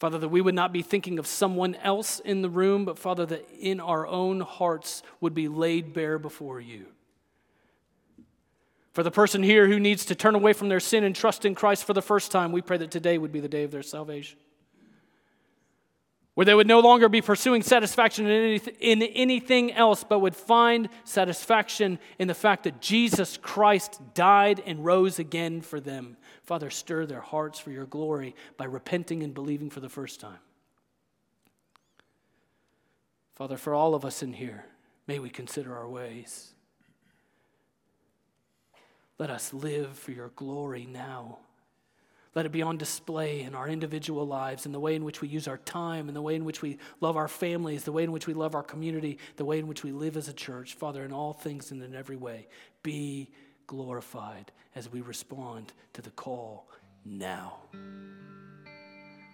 Father, 0.00 0.18
that 0.18 0.28
we 0.28 0.40
would 0.40 0.54
not 0.54 0.72
be 0.72 0.82
thinking 0.82 1.18
of 1.18 1.26
someone 1.26 1.74
else 1.76 2.20
in 2.20 2.40
the 2.40 2.48
room, 2.48 2.86
but 2.86 2.98
Father, 2.98 3.26
that 3.26 3.46
in 3.58 3.80
our 3.80 4.06
own 4.06 4.40
hearts 4.40 5.02
would 5.20 5.34
be 5.34 5.46
laid 5.46 5.92
bare 5.92 6.18
before 6.18 6.58
you. 6.58 6.86
For 8.92 9.02
the 9.02 9.10
person 9.10 9.42
here 9.42 9.68
who 9.68 9.78
needs 9.78 10.06
to 10.06 10.14
turn 10.14 10.34
away 10.34 10.54
from 10.54 10.70
their 10.70 10.80
sin 10.80 11.04
and 11.04 11.14
trust 11.14 11.44
in 11.44 11.54
Christ 11.54 11.84
for 11.84 11.92
the 11.92 12.02
first 12.02 12.32
time, 12.32 12.50
we 12.50 12.62
pray 12.62 12.78
that 12.78 12.90
today 12.90 13.18
would 13.18 13.30
be 13.30 13.40
the 13.40 13.48
day 13.48 13.62
of 13.62 13.70
their 13.70 13.82
salvation 13.82 14.38
where 16.34 16.44
they 16.44 16.54
would 16.54 16.66
no 16.66 16.80
longer 16.80 17.08
be 17.08 17.20
pursuing 17.20 17.62
satisfaction 17.62 18.26
in 18.28 19.02
anything 19.02 19.72
else, 19.72 20.04
but 20.04 20.20
would 20.20 20.36
find 20.36 20.88
satisfaction 21.04 21.98
in 22.18 22.28
the 22.28 22.34
fact 22.34 22.64
that 22.64 22.80
Jesus 22.80 23.36
Christ 23.36 24.00
died 24.14 24.62
and 24.64 24.84
rose 24.84 25.18
again 25.18 25.60
for 25.60 25.80
them. 25.80 26.16
Father, 26.44 26.70
stir 26.70 27.04
their 27.06 27.20
hearts 27.20 27.58
for 27.58 27.70
your 27.70 27.86
glory 27.86 28.34
by 28.56 28.64
repenting 28.64 29.22
and 29.22 29.34
believing 29.34 29.70
for 29.70 29.80
the 29.80 29.88
first 29.88 30.20
time. 30.20 30.38
Father, 33.34 33.56
for 33.56 33.74
all 33.74 33.94
of 33.94 34.04
us 34.04 34.22
in 34.22 34.32
here, 34.32 34.64
may 35.06 35.18
we 35.18 35.30
consider 35.30 35.76
our 35.76 35.88
ways. 35.88 36.52
Let 39.18 39.30
us 39.30 39.52
live 39.52 39.98
for 39.98 40.12
your 40.12 40.30
glory 40.36 40.86
now. 40.86 41.38
Let 42.34 42.46
it 42.46 42.52
be 42.52 42.62
on 42.62 42.76
display 42.76 43.40
in 43.40 43.54
our 43.56 43.68
individual 43.68 44.24
lives, 44.24 44.64
in 44.64 44.72
the 44.72 44.78
way 44.78 44.94
in 44.94 45.04
which 45.04 45.20
we 45.20 45.26
use 45.26 45.48
our 45.48 45.58
time, 45.58 46.08
in 46.08 46.14
the 46.14 46.22
way 46.22 46.36
in 46.36 46.44
which 46.44 46.62
we 46.62 46.78
love 47.00 47.16
our 47.16 47.26
families, 47.26 47.82
the 47.82 47.92
way 47.92 48.04
in 48.04 48.12
which 48.12 48.28
we 48.28 48.34
love 48.34 48.54
our 48.54 48.62
community, 48.62 49.18
the 49.36 49.44
way 49.44 49.58
in 49.58 49.66
which 49.66 49.82
we 49.82 49.90
live 49.90 50.16
as 50.16 50.28
a 50.28 50.32
church. 50.32 50.74
Father, 50.74 51.04
in 51.04 51.12
all 51.12 51.32
things 51.32 51.72
and 51.72 51.82
in 51.82 51.94
every 51.94 52.16
way, 52.16 52.46
be 52.84 53.30
glorified 53.66 54.52
as 54.76 54.90
we 54.90 55.00
respond 55.00 55.72
to 55.92 56.02
the 56.02 56.10
call 56.10 56.68
now 57.04 57.56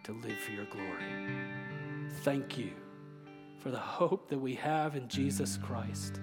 to 0.05 0.13
live 0.13 0.39
for 0.39 0.53
your 0.53 0.67
glory. 0.67 2.09
Thank 2.23 2.57
you 2.57 2.71
for 3.59 3.71
the 3.71 3.79
hope 3.79 4.29
that 4.29 4.39
we 4.39 4.55
have 4.55 4.97
in 4.97 5.09
Jesus 5.09 5.59
Christ. 5.63 6.21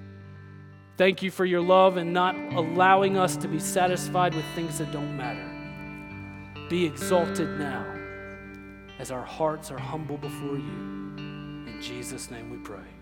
Thank 0.98 1.22
you 1.22 1.30
for 1.30 1.46
your 1.46 1.62
love 1.62 1.98
and 1.98 2.14
not 2.14 2.36
allowing 2.54 3.18
us 3.18 3.36
to 3.38 3.48
be 3.48 3.60
satisfied 3.60 4.34
with 4.34 4.46
things 4.56 4.78
that 4.78 4.92
don't 4.92 5.18
matter. 5.18 5.53
Be 6.70 6.86
exalted 6.86 7.60
now 7.60 7.86
as 8.98 9.12
our 9.12 9.26
hearts 9.26 9.70
are 9.70 9.78
humble 9.78 10.18
before 10.18 10.58
you. 10.58 11.16
In 11.18 11.80
Jesus' 11.82 12.32
name 12.32 12.50
we 12.50 12.58
pray. 12.58 12.93